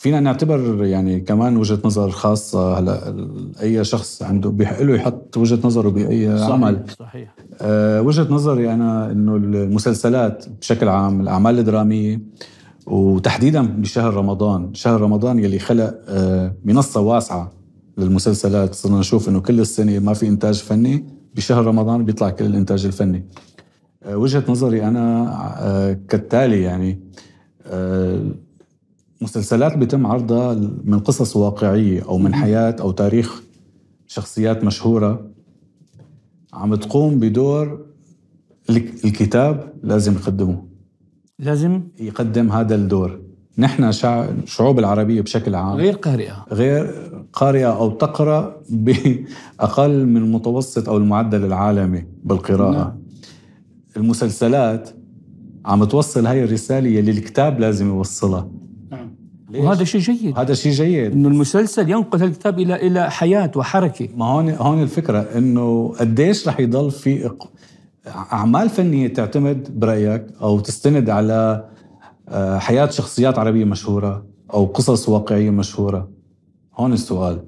فينا 0.00 0.20
نعتبر 0.20 0.84
يعني 0.84 1.20
كمان 1.20 1.56
وجهة 1.56 1.78
نظر 1.84 2.10
خاصة 2.10 2.78
هلا 2.78 3.16
أي 3.62 3.84
شخص 3.84 4.22
عنده 4.22 4.50
بيحق 4.50 4.82
له 4.82 4.94
يحط 4.94 5.36
وجهة 5.36 5.58
نظره 5.64 5.88
بأي 5.88 6.38
صحيح 6.38 6.50
عمل. 6.52 6.84
صحيح. 6.98 7.34
أه 7.60 8.02
وجهة 8.02 8.26
نظري 8.30 8.72
أنا 8.72 9.10
إنه 9.12 9.36
المسلسلات 9.36 10.44
بشكل 10.60 10.88
عام 10.88 11.20
الأعمال 11.20 11.58
الدرامية 11.58 12.20
وتحديدا 12.86 13.62
بشهر 13.62 14.14
رمضان 14.14 14.74
شهر 14.74 15.00
رمضان 15.00 15.38
يلي 15.38 15.58
خلق 15.58 15.94
أه 16.08 16.54
منصة 16.64 17.00
واسعة 17.00 17.52
للمسلسلات. 17.98 18.74
صرنا 18.74 18.98
نشوف 18.98 19.28
إنه 19.28 19.40
كل 19.40 19.60
السنة 19.60 19.98
ما 19.98 20.14
في 20.14 20.28
إنتاج 20.28 20.54
فني 20.62 21.04
بشهر 21.34 21.64
رمضان 21.66 22.04
بيطلع 22.04 22.30
كل 22.30 22.44
الإنتاج 22.44 22.86
الفني. 22.86 23.24
أه 24.02 24.16
وجهة 24.16 24.44
نظري 24.48 24.84
أنا 24.84 25.32
أه 25.58 25.98
كالتالي 26.08 26.62
يعني 26.62 27.00
أه 27.66 28.20
مسلسلات 29.20 29.78
بيتم 29.78 30.06
عرضها 30.06 30.54
من 30.84 30.98
قصص 30.98 31.36
واقعية 31.36 32.02
أو 32.02 32.18
من 32.18 32.34
حياة 32.34 32.76
أو 32.80 32.90
تاريخ 32.90 33.42
شخصيات 34.06 34.64
مشهورة. 34.64 35.30
عم 36.52 36.74
تقوم 36.74 37.18
بدور 37.20 37.86
الكتاب 39.04 39.72
لازم 39.82 40.12
يقدمه. 40.12 40.64
لازم؟ 41.38 41.82
يقدم 42.00 42.52
هذا 42.52 42.74
الدور. 42.74 43.20
نحن 43.58 43.92
شعوب 44.44 44.78
العربية 44.78 45.20
بشكل 45.20 45.54
عام. 45.54 45.76
غير 45.76 45.94
قارئة. 45.94 46.46
غير 46.52 46.94
قارئة 47.32 47.76
أو 47.76 47.90
تقرأ 47.90 48.62
بأقل 48.70 50.06
من 50.12 50.16
المتوسط 50.16 50.88
أو 50.88 50.96
المعدل 50.96 51.44
العالمي 51.44 52.04
بالقراءة. 52.24 52.72
نعم. 52.72 53.02
المسلسلات 53.96 54.90
عم 55.64 55.84
توصل 55.84 56.26
هاي 56.26 56.44
الرسالة 56.44 56.98
اللي 56.98 57.10
الكتاب 57.10 57.60
لازم 57.60 57.88
يوصلها. 57.88 58.48
ليش؟ 59.50 59.64
وهذا 59.64 59.84
شيء 59.84 60.00
جيد. 60.00 60.38
هذا 60.38 60.54
شيء 60.54 60.72
جيد. 60.72 61.12
إنه 61.12 61.28
المسلسل 61.28 61.90
ينقل 61.90 62.22
الكتاب 62.22 62.58
إلى 62.58 62.86
إلى 62.86 63.10
حياة 63.10 63.50
وحركة. 63.56 64.08
ما 64.16 64.24
هون 64.24 64.50
هون 64.50 64.82
الفكرة 64.82 65.18
إنه 65.36 65.94
قديش 66.00 66.48
رح 66.48 66.60
يضل 66.60 66.90
في 66.90 67.30
أعمال 68.06 68.68
فنية 68.68 69.08
تعتمد 69.08 69.80
برأيك 69.80 70.26
أو 70.42 70.60
تستند 70.60 71.10
على 71.10 71.64
آه، 72.28 72.58
حياة 72.58 72.90
شخصيات 72.90 73.38
عربية 73.38 73.64
مشهورة 73.64 74.26
أو 74.54 74.64
قصص 74.66 75.08
واقعية 75.08 75.50
مشهورة. 75.50 76.08
هون 76.76 76.92
السؤال. 76.92 77.44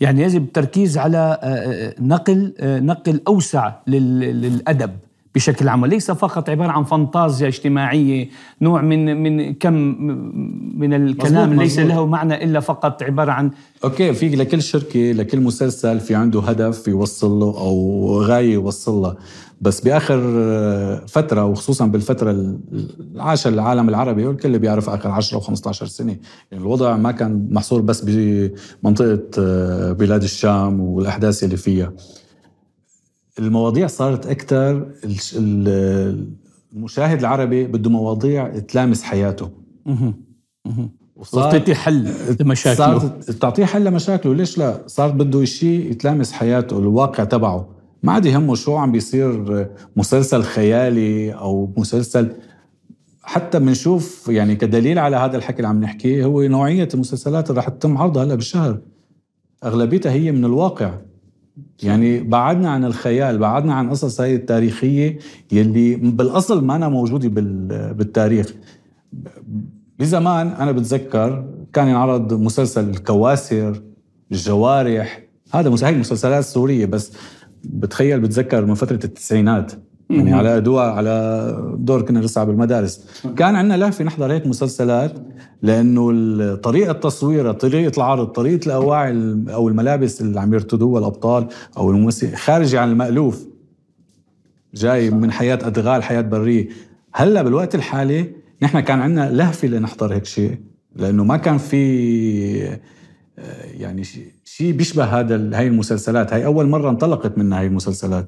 يعني 0.00 0.22
يجب 0.22 0.42
التركيز 0.42 0.98
على 0.98 1.38
آه، 1.42 1.46
آه، 1.46 1.94
نقل 2.00 2.54
نقل 2.62 3.20
أوسع 3.28 3.72
للأدب. 3.86 4.90
بشكل 5.34 5.68
عام 5.68 5.82
وليس 5.82 6.10
فقط 6.10 6.50
عبارة 6.50 6.70
عن 6.70 6.84
فانتازيا 6.84 7.48
اجتماعية 7.48 8.28
نوع 8.62 8.80
من 8.80 9.22
من 9.22 9.54
كم 9.54 9.74
من 10.78 10.94
الكلام 10.94 11.48
مزبوط 11.48 11.62
ليس 11.62 11.78
مزبوط. 11.78 11.94
له 11.94 12.06
معنى 12.06 12.44
إلا 12.44 12.60
فقط 12.60 13.02
عبارة 13.02 13.32
عن 13.32 13.50
أوكي 13.84 14.12
في 14.12 14.28
لكل 14.28 14.62
شركة 14.62 15.12
لكل 15.12 15.40
مسلسل 15.40 16.00
في 16.00 16.14
عنده 16.14 16.40
هدف 16.40 16.88
يوصل 16.88 17.30
له 17.30 17.46
أو 17.46 18.20
غاية 18.22 18.54
يوصل 18.54 19.02
له. 19.02 19.16
بس 19.60 19.80
بآخر 19.80 20.20
فترة 21.06 21.44
وخصوصا 21.44 21.86
بالفترة 21.86 22.56
العاشر 23.14 23.50
العالم 23.50 23.88
العربي 23.88 24.26
والكل 24.26 24.58
بيعرف 24.58 24.88
آخر 24.88 25.10
10 25.10 25.40
و15 25.40 25.70
سنة. 25.70 26.16
يعني 26.52 26.64
الوضع 26.64 26.96
ما 26.96 27.12
كان 27.12 27.48
محصور 27.50 27.80
بس 27.80 28.04
بمنطقة 28.04 29.22
بلاد 29.92 30.22
الشام 30.22 30.80
والأحداث 30.80 31.44
اللي 31.44 31.56
فيها. 31.56 31.92
المواضيع 33.38 33.86
صارت 33.86 34.26
أكثر 34.26 34.86
المشاهد 36.74 37.18
العربي 37.18 37.66
بده 37.66 37.90
مواضيع 37.90 38.58
تلامس 38.58 39.02
حياته. 39.02 39.50
وصارت 41.16 41.54
تعطيه 41.54 41.74
حل 41.74 42.12
لمشاكله. 42.40 42.98
صارت 42.98 43.30
تعطيه 43.30 43.64
حل 43.64 43.84
لمشاكله. 43.84 44.34
ليش 44.34 44.58
لا؟ 44.58 44.80
صارت 44.86 45.14
بده 45.14 45.44
شيء 45.44 45.90
يتلامس 45.90 46.32
حياته 46.32 46.78
الواقع 46.78 47.24
تبعه. 47.24 47.68
ما 48.02 48.12
عاد 48.12 48.26
يهمه 48.26 48.54
شو 48.54 48.76
عم 48.76 48.92
بيصير 48.92 49.68
مسلسل 49.96 50.42
خيالي 50.42 51.32
أو 51.32 51.74
مسلسل. 51.76 52.32
حتى 53.22 53.58
بنشوف 53.58 54.28
يعني 54.28 54.56
كدليل 54.56 54.98
على 54.98 55.16
هذا 55.16 55.36
الحكي 55.36 55.56
اللي 55.56 55.68
عم 55.68 55.80
نحكيه 55.80 56.24
هو 56.24 56.42
نوعية 56.42 56.88
المسلسلات 56.94 57.50
اللي 57.50 57.60
رح 57.60 57.68
تتم 57.68 57.98
عرضها 57.98 58.24
هلا 58.24 58.34
بالشهر. 58.34 58.78
أغلبيتها 59.64 60.12
هي 60.12 60.32
من 60.32 60.44
الواقع. 60.44 60.94
يعني 61.82 62.20
بعدنا 62.22 62.70
عن 62.70 62.84
الخيال 62.84 63.38
بعدنا 63.38 63.74
عن 63.74 63.90
قصص 63.90 64.20
هاي 64.20 64.34
التاريخية 64.34 65.18
يلي 65.52 65.94
بالأصل 65.96 66.64
ما 66.64 66.76
أنا 66.76 66.88
موجودة 66.88 67.28
بالتاريخ. 67.92 68.54
بزمان 69.98 70.48
أنا 70.48 70.72
بتذكر 70.72 71.44
كان 71.72 71.88
ينعرض 71.88 72.32
مسلسل 72.32 72.90
الكواسر 72.90 73.82
الجوارح. 74.32 75.22
هذا 75.54 75.70
مس- 75.70 75.84
هاي 75.84 75.92
المسلسلات 75.94 76.38
السورية 76.44 76.86
بس 76.86 77.12
بتخيل 77.64 78.20
بتذكر 78.20 78.64
من 78.64 78.74
فترة 78.74 79.00
التسعينات. 79.04 79.72
يعني 80.10 80.32
على 80.32 80.56
ادوار 80.56 80.90
على 80.90 81.56
دور 81.78 82.02
كنا 82.02 82.18
لسه 82.18 82.44
بالمدارس. 82.44 83.22
كان 83.36 83.54
عندنا 83.56 83.76
لهفه 83.76 84.04
نحضر 84.04 84.32
هيك 84.32 84.46
مسلسلات 84.46 85.12
لأنه 85.62 86.54
طريقة 86.54 86.92
تصويرها 86.92 87.52
طريقة 87.52 87.96
العرض 87.96 88.26
طريقة 88.26 88.66
الأواعي 88.66 89.10
ال- 89.10 89.50
أو 89.50 89.68
الملابس 89.68 90.20
اللي 90.20 90.40
عم 90.40 90.54
يرتدوها 90.54 91.00
الابطال 91.00 91.46
أو 91.76 91.90
الممثل 91.90 92.34
خارجه 92.36 92.80
عن 92.80 92.90
المألوف 92.90 93.46
جاي 94.74 95.10
من 95.10 95.32
حياة 95.32 95.58
أدغال 95.62 96.02
حياة 96.02 96.20
برية. 96.20 96.68
هلأ 97.12 97.42
بالوقت 97.42 97.74
الحالي 97.74 98.30
نحن 98.62 98.80
كان 98.80 99.00
عندنا 99.00 99.30
لهفه 99.30 99.68
لنحضر 99.68 100.12
هيك 100.14 100.24
شيء 100.24 100.58
لأنه 100.96 101.24
ما 101.24 101.36
كان 101.36 101.58
في 101.58 102.62
آه، 102.68 102.78
يعني 103.78 104.04
شيء 104.44 104.72
بيشبه 104.72 105.04
هذا 105.04 105.58
هاي 105.58 105.66
المسلسلات. 105.66 106.32
هاي 106.32 106.44
أول 106.46 106.68
مرة 106.68 106.90
انطلقت 106.90 107.38
منها 107.38 107.60
هاي 107.60 107.66
المسلسلات. 107.66 108.26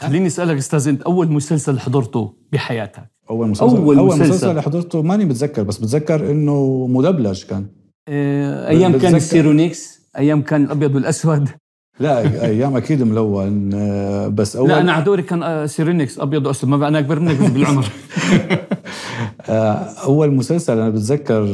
خليني 0.00 0.26
أسألك 0.26 0.56
أستاذ 0.56 0.88
أنت 0.88 1.02
أول 1.02 1.32
مسلسل 1.32 1.78
حضرته 1.80 2.32
بحياتك؟ 2.52 3.10
أول 3.30 3.48
مسلسل. 3.48 3.76
أول 3.76 3.98
أول 3.98 4.06
مسلسل. 4.08 4.28
مسلسل 4.30 4.50
اللي 4.50 4.62
حضرته 4.62 5.02
ماني 5.02 5.24
متذكر 5.24 5.62
بس 5.62 5.78
بتذكر 5.78 6.30
إنه 6.30 6.86
مدبلج 6.90 7.44
كان. 7.44 7.66
آه، 8.08 8.68
أيام 8.68 8.98
كان. 8.98 9.14
السيرونيكس 9.14 10.00
أيام 10.18 10.42
كان 10.42 10.64
الأبيض 10.64 10.94
والأسود. 10.94 11.48
لا 12.00 12.44
أيام 12.44 12.76
أكيد 12.76 13.02
ملون 13.02 13.70
آه، 13.74 14.28
بس 14.28 14.56
اول 14.56 14.68
لا 14.68 14.80
أنا 14.80 14.92
على 14.92 15.04
دوري 15.04 15.22
كان 15.22 15.42
آه، 15.42 15.66
سيرونيكس 15.66 16.18
أبيض 16.18 16.46
وأسود. 16.46 16.70
ما 16.70 16.88
أنا 16.88 16.98
اكبر 16.98 17.20
منك 17.20 17.50
بالعمر. 17.50 17.86
آه، 19.48 19.72
أول 20.04 20.34
مسلسل 20.34 20.78
أنا 20.78 20.90
بتذكر 20.90 21.46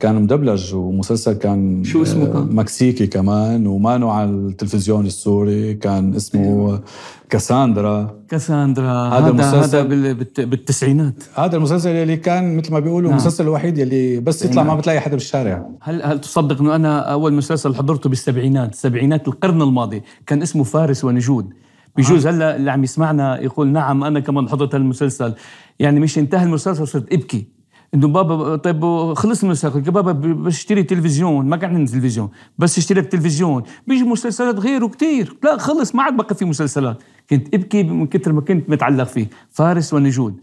كان 0.00 0.22
مدبلج 0.22 0.74
ومسلسل 0.74 1.32
كان 1.32 1.84
شو 1.84 2.02
اسمه 2.02 2.26
كان؟ 2.26 2.48
مكسيكي 2.54 3.06
كمان 3.06 3.66
ومانو 3.66 4.10
على 4.10 4.30
التلفزيون 4.30 5.06
السوري 5.06 5.74
كان 5.74 6.14
اسمه 6.14 6.80
كاساندرا. 7.30 8.20
كاساندرا. 8.28 9.08
هذا 9.08 9.18
هذا 9.18 9.28
المسلسل- 9.28 9.56
هذا 9.56 9.82
بال- 9.82 10.14
بالت- 10.14 10.40
بالتسعينات. 10.40 11.24
هذا 11.34 11.56
المسلسل 11.56 11.90
اللي 11.90 12.16
كان 12.16 12.56
مثل 12.56 12.72
ما 12.72 12.78
بيقولوا 12.78 13.10
نعم. 13.10 13.18
المسلسل 13.18 13.44
الوحيد 13.44 13.78
اللي 13.78 14.20
بس 14.20 14.44
يطلع 14.44 14.62
ما 14.62 14.74
بتلاقي 14.74 15.00
حدا 15.00 15.14
بالشارع. 15.14 15.68
هل 15.80 16.02
هل 16.02 16.20
تصدق 16.20 16.60
إنه 16.60 16.74
أنا 16.76 16.98
أول 17.00 17.32
مسلسل 17.34 17.74
حضرته 17.74 18.08
بالسبعينات؟ 18.08 18.74
سبعينات 18.74 19.28
القرن 19.28 19.62
الماضي. 19.62 20.02
كان 20.26 20.42
اسمه 20.42 20.64
فارس 20.64 21.04
ونجود. 21.04 21.50
بجوز 21.96 22.26
هلا 22.26 22.56
اللي 22.56 22.70
عم 22.70 22.84
يسمعنا 22.84 23.40
يقول 23.40 23.68
نعم 23.68 24.04
أنا 24.04 24.20
كمان 24.20 24.48
حضرت 24.48 24.74
هالمسلسل. 24.74 25.34
يعني 25.78 26.00
مش 26.00 26.18
انتهى 26.18 26.44
المسلسل 26.44 26.86
صرت 26.88 27.12
إبكي. 27.12 27.55
إنه 27.94 28.08
بابا 28.08 28.56
طيب 28.56 28.84
خلص 29.14 29.44
المسلسل 29.44 29.70
قلت 29.70 29.86
له 29.86 29.92
بابا 29.92 30.12
ب- 30.12 30.20
بس 30.42 30.54
اشتري 30.54 30.82
تلفزيون 30.82 31.46
ما 31.46 31.56
كان 31.56 31.74
عندي 31.74 31.92
تلفزيون 31.92 32.28
بس 32.58 32.78
اشترك 32.78 33.06
تلفزيون. 33.06 33.62
بيجي 33.86 34.04
مسلسلات 34.04 34.58
غيره 34.58 34.86
كتير 34.86 35.36
لا 35.44 35.56
خلص 35.58 35.94
ما 35.94 36.02
عاد 36.02 36.16
بقى 36.16 36.34
في 36.34 36.44
مسلسلات. 36.44 37.02
كنت 37.30 37.54
ابكي 37.54 37.82
من 37.82 38.06
كثر 38.06 38.32
ما 38.32 38.40
كنت 38.40 38.70
متعلق 38.70 39.04
فيه. 39.04 39.26
فارس 39.50 39.94
ونجود. 39.94 40.34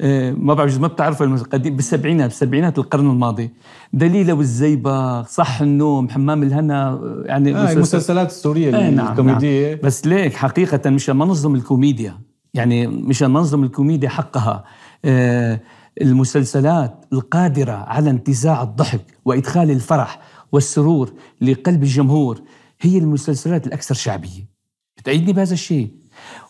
آه، 0.00 0.32
ما 0.32 0.54
بعرف 0.54 0.78
ما 1.22 1.36
قديم 1.52 1.76
بالسبعينات 1.76 2.28
بالسبعينات 2.30 2.78
القرن 2.78 3.10
الماضي. 3.10 3.50
دليلة 3.92 4.32
والزيبق 4.32 5.26
صح 5.26 5.60
النوم 5.60 6.08
حمام 6.08 6.42
الهنا 6.42 6.88
آه، 6.88 7.22
يعني 7.26 7.50
آه 7.56 7.62
مسلسل- 7.62 7.76
المسلسلات 7.76 8.28
السورية 8.30 8.76
إيه 8.78 8.90
نعم 8.90 9.10
الكوميدية. 9.12 9.70
نعم. 9.70 9.78
بس 9.84 10.06
ليك 10.06 10.34
حقيقة 10.34 10.90
مشان 10.90 11.16
ما 11.16 11.24
نظلم 11.24 11.54
الكوميديا. 11.54 12.18
يعني 12.54 12.86
مشان 12.86 13.32
نظلم 13.32 13.64
الكوميديا 13.64 14.08
حقها. 14.08 14.64
آه، 15.04 15.60
المسلسلات 16.02 17.04
القادرة 17.12 17.72
على 17.72 18.10
انتزاع 18.10 18.62
الضحك 18.62 19.00
وإدخال 19.24 19.70
الفرح 19.70 20.20
والسرور 20.52 21.12
لقلب 21.40 21.82
الجمهور 21.82 22.42
هي 22.80 22.98
المسلسلات 22.98 23.66
الأكثر 23.66 23.94
شعبية. 23.94 24.54
بتأيدني 24.96 25.32
بهذا 25.32 25.52
الشيء؟ 25.52 25.90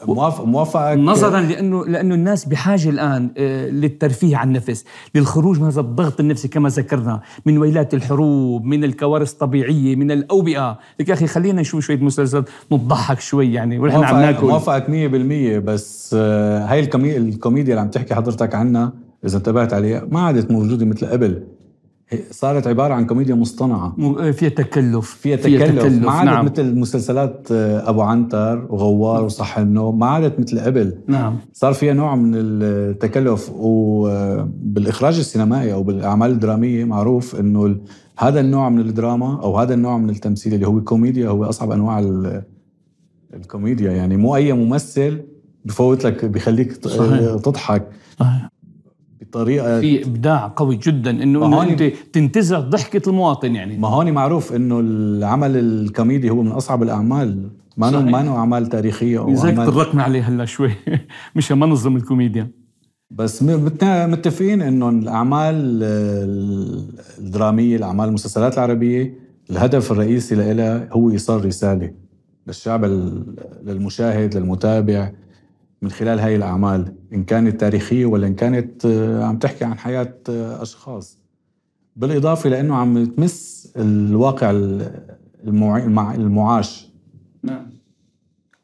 موافق 0.06 0.44
موافقك. 0.44 0.98
نظرا 0.98 1.40
لأنه 1.40 1.86
لأنه 1.86 2.14
الناس 2.14 2.44
بحاجة 2.44 2.88
الآن 2.88 3.30
آه، 3.38 3.68
للترفيه 3.68 4.36
عن 4.36 4.48
النفس، 4.48 4.84
للخروج 5.14 5.60
من 5.60 5.66
هذا 5.66 5.80
الضغط 5.80 6.20
النفسي 6.20 6.48
كما 6.48 6.68
ذكرنا، 6.68 7.20
من 7.46 7.58
ويلات 7.58 7.94
الحروب، 7.94 8.64
من 8.64 8.84
الكوارث 8.84 9.32
الطبيعية، 9.32 9.96
من 9.96 10.10
الأوبئة، 10.10 10.78
لك 11.00 11.08
يا 11.08 11.14
أخي 11.14 11.26
خلينا 11.26 11.60
نشوف 11.60 11.84
شوية 11.84 11.98
مسلسلات 11.98 12.48
نضحك 12.72 13.20
شوي 13.20 13.52
يعني 13.52 13.78
ونحن 13.78 14.04
عم 14.04 14.20
ناكل. 14.20 14.46
موافقك 14.46 14.88
100% 14.88 15.58
بس 15.58 16.14
آه، 16.18 16.66
هاي 16.66 16.80
الكومي... 16.80 17.16
الكوميديا 17.16 17.72
اللي 17.72 17.80
عم 17.80 17.90
تحكي 17.90 18.14
حضرتك 18.14 18.54
عنها 18.54 18.92
إذا 19.24 19.36
انتبهت 19.36 19.72
عليها 19.74 20.06
ما 20.10 20.20
عادت 20.20 20.50
موجودة 20.50 20.86
مثل 20.86 21.06
قبل. 21.06 21.42
صارت 22.30 22.66
عبارة 22.66 22.94
عن 22.94 23.06
كوميديا 23.06 23.34
مصطنعة. 23.34 23.94
م- 23.98 24.18
آه، 24.18 24.30
فيها 24.30 24.48
تكلف. 24.48 25.10
فيها 25.10 25.36
تكلف, 25.36 26.04
ما 26.04 26.10
عادت 26.10 26.30
نعم. 26.30 26.44
مثل 26.44 26.74
مسلسلات 26.78 27.48
آه، 27.52 27.90
أبو 27.90 28.02
عنتر 28.02 28.66
وغوار 28.70 29.24
وصح 29.24 29.58
النوم. 29.58 29.98
ما 29.98 30.06
عادت 30.06 30.40
مثل 30.40 30.60
قبل. 30.60 30.94
نعم. 31.08 31.36
صار 31.52 31.72
فيها 31.72 31.94
نوع 31.94 32.16
من 32.16 32.32
التكلف. 32.34 33.50
وبالاخراج 33.54 35.18
السينمائي 35.18 35.72
أو 35.72 35.82
بالأعمال 35.82 36.30
الدرامية 36.30 36.84
معروف 36.84 37.40
إنه 37.40 37.76
هذا 38.18 38.40
النوع 38.40 38.68
من 38.68 38.80
الدراما 38.80 39.40
أو 39.42 39.58
هذا 39.58 39.74
النوع 39.74 39.98
من 39.98 40.10
التمثيل 40.10 40.54
اللي 40.54 40.66
هو 40.66 40.80
كوميديا 40.80 41.28
هو 41.28 41.44
أصعب 41.44 41.70
أنواع 41.70 41.98
ال- 41.98 42.42
الكوميديا. 43.34 43.90
يعني 43.92 44.16
مو 44.16 44.36
أي 44.36 44.52
ممثل 44.52 45.20
بفوت 45.64 46.04
لك 46.06 46.24
بخليك 46.24 46.86
صحيح. 46.88 47.36
تضحك. 47.36 47.88
آه. 48.20 48.48
بطريقه 49.38 49.80
في 49.80 50.04
إبداع 50.04 50.52
قوي 50.56 50.76
جدا 50.76 51.10
إنه 51.10 51.38
هون- 51.38 51.68
أنت 51.68 51.82
تنتزع 52.12 52.60
ضحكة 52.60 53.08
المواطن 53.08 53.54
يعني. 53.54 53.78
ما 53.78 53.88
هون 53.88 54.10
معروف 54.12 54.52
إنه 54.52 54.80
العمل 54.80 55.56
الكوميدي 55.56 56.30
هو 56.30 56.42
من 56.42 56.50
أصعب 56.52 56.82
الأعمال. 56.82 57.48
ما 57.76 57.90
صحيح. 57.90 58.02
ما 58.04 58.20
انه 58.20 58.36
أعمال 58.36 58.66
تاريخية 58.66 59.18
أو 59.18 59.30
لذلك 59.30 59.58
اعمال 59.58 59.72
طرقنا 59.74 60.02
عليه 60.02 60.22
هلا 60.28 60.44
شوي. 60.44 60.70
مشان 61.36 61.58
ما 61.58 61.66
نظلم 61.66 61.96
الكوميديا. 61.96 62.50
بس 63.10 63.42
متفقين 63.42 64.62
إنه 64.62 64.88
الأعمال 64.88 65.54
ال- 65.54 66.88
الدرامية 67.18 67.76
الأعمال 67.76 68.08
المسلسلات 68.08 68.54
العربية 68.54 69.14
الهدف 69.50 69.92
الرئيسي 69.92 70.34
لها 70.34 70.88
هو 70.92 71.10
إيصال 71.10 71.44
رسالة 71.44 71.90
للشعب 72.46 72.84
للمشاهد 73.64 74.36
للمتابع. 74.36 75.12
من 75.84 75.90
خلال 75.90 76.18
هاي 76.20 76.36
الأعمال 76.36 76.94
إن 77.12 77.24
كانت 77.24 77.60
تاريخية 77.60 78.06
ولا 78.06 78.26
إن 78.26 78.34
كانت 78.34 78.86
آه، 78.86 79.24
عم 79.24 79.38
تحكي 79.38 79.64
عن 79.64 79.78
حياة 79.78 80.14
آه، 80.28 80.62
أشخاص. 80.62 81.18
بالإضافة 81.96 82.50
لأنه 82.50 82.74
عم 82.76 83.04
تمس 83.04 83.68
الواقع 83.76 84.50
ال- 84.50 84.92
المع- 85.46 85.84
المع- 85.84 86.14
المعاش. 86.14 86.90
نعم. 87.42 87.66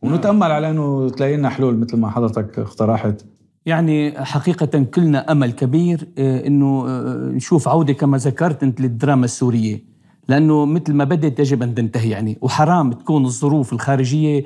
ونتأمل 0.03 0.51
على 0.51 0.71
إنه 0.71 1.09
تلاقي 1.11 1.37
لنا 1.37 1.49
حلول 1.49 1.77
مثل 1.77 1.97
ما 1.97 2.11
حضرتك 2.11 2.59
اقترحت. 2.59 3.25
يعني 3.67 4.25
حقيقة 4.25 4.83
كلنا 4.95 5.33
أمل 5.33 5.53
كبير 5.53 6.09
آه، 6.19 6.47
إنه 6.47 6.85
آه، 6.89 7.31
نشوف 7.33 7.69
عودة 7.69 7.93
كما 7.93 8.19
ذكرت 8.19 8.63
أنت 8.63 8.81
للدراما 8.81 9.25
السورية. 9.25 9.91
لأنه 10.29 10.65
مثل 10.67 10.93
ما 10.95 11.05
بدت 11.05 11.39
يجب 11.41 11.63
أن 11.63 11.75
تنتهي 11.75 12.11
يعني. 12.11 12.39
وحرام 12.41 12.93
تكون 12.93 13.25
الظروف 13.25 13.73
الخارجية 13.73 14.45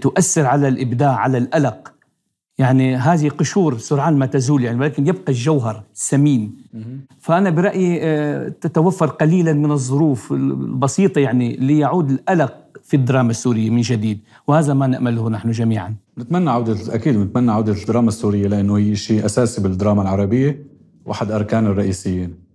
تؤثر 0.00 0.46
على 0.46 0.68
الإبداع 0.68 1.16
على 1.16 1.38
القلق 1.38 1.92
يعني 2.58 2.96
هذه 2.96 3.28
قشور 3.28 3.78
سرعان 3.78 4.16
ما 4.18 4.26
تزول 4.26 4.64
يعني 4.64 4.80
ولكن 4.80 5.06
يبقى 5.06 5.32
الجوهر 5.32 5.82
السمين 5.94 6.54
فأنا 7.18 7.50
برأيي 7.50 7.98
آه، 8.02 8.48
تتوفر 8.48 9.06
قليلا 9.06 9.52
من 9.52 9.70
الظروف 9.70 10.32
البسيطة 10.32 11.18
يعني 11.18 11.56
ليعود 11.56 12.10
القلق 12.10 12.54
في 12.82 12.96
الدراما 12.96 13.30
السورية 13.30 13.70
من 13.70 13.80
جديد. 13.80 14.20
وهذا 14.46 14.74
ما 14.74 14.86
نأمله 14.86 15.30
نحن 15.30 15.50
جميعا. 15.50 15.94
نتمنى 16.18 16.50
عودة 16.50 16.94
أكيد 16.94 17.16
نتمنى 17.16 17.52
عودة 17.52 17.72
الدراما 17.72 18.08
السورية 18.08 18.48
لأنه 18.48 18.76
هي 18.76 18.96
شيء 18.96 19.24
أساسي 19.24 19.62
بالدراما 19.62 20.02
العربية 20.02 20.62
وأحد 21.06 21.30
أركان 21.30 21.66
الرئيسيين. 21.66 22.45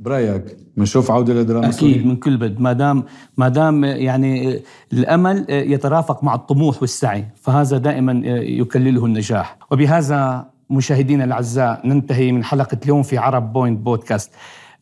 برأيك 0.00 0.56
بنشوف 0.76 1.10
عودة 1.10 1.34
للدراما 1.34 1.68
أكيد 1.68 1.74
السورية؟ 1.74 2.04
من 2.06 2.16
كل 2.16 2.36
بد. 2.36 2.60
ما 2.60 2.72
دام 2.72 3.04
ما 3.36 3.48
دام 3.48 3.84
يعني 3.84 4.60
الأمل 4.92 5.46
يترافق 5.48 6.24
مع 6.24 6.34
الطموح 6.34 6.80
والسعي 6.80 7.24
فهذا 7.34 7.78
دائما 7.78 8.12
يكلله 8.36 9.06
النجاح. 9.06 9.58
وبهذا 9.70 10.46
مشاهدينا 10.70 11.24
الأعزاء 11.24 11.80
ننتهي 11.84 12.32
من 12.32 12.44
حلقة 12.44 12.78
اليوم 12.84 13.02
في 13.02 13.18
Arab 13.18 13.52
Point 13.52 13.78
Podcast. 13.78 14.32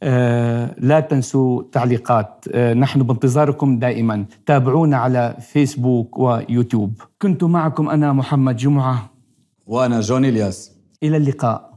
آه، 0.02 0.74
لا 0.78 1.00
تنسوا 1.00 1.62
تعليقات. 1.72 2.44
آه، 2.52 2.74
نحن 2.74 3.02
بانتظاركم 3.02 3.78
دائما. 3.78 4.24
تابعونا 4.46 4.96
على 4.96 5.36
فيسبوك 5.40 6.18
ويوتيوب. 6.18 7.00
كنت 7.22 7.44
معكم 7.44 7.88
أنا 7.88 8.12
محمد 8.12 8.56
جمعة. 8.56 9.10
وأنا 9.66 10.00
جوني 10.00 10.28
إلياس. 10.28 10.72
إلى 11.02 11.16
اللقاء. 11.16 11.67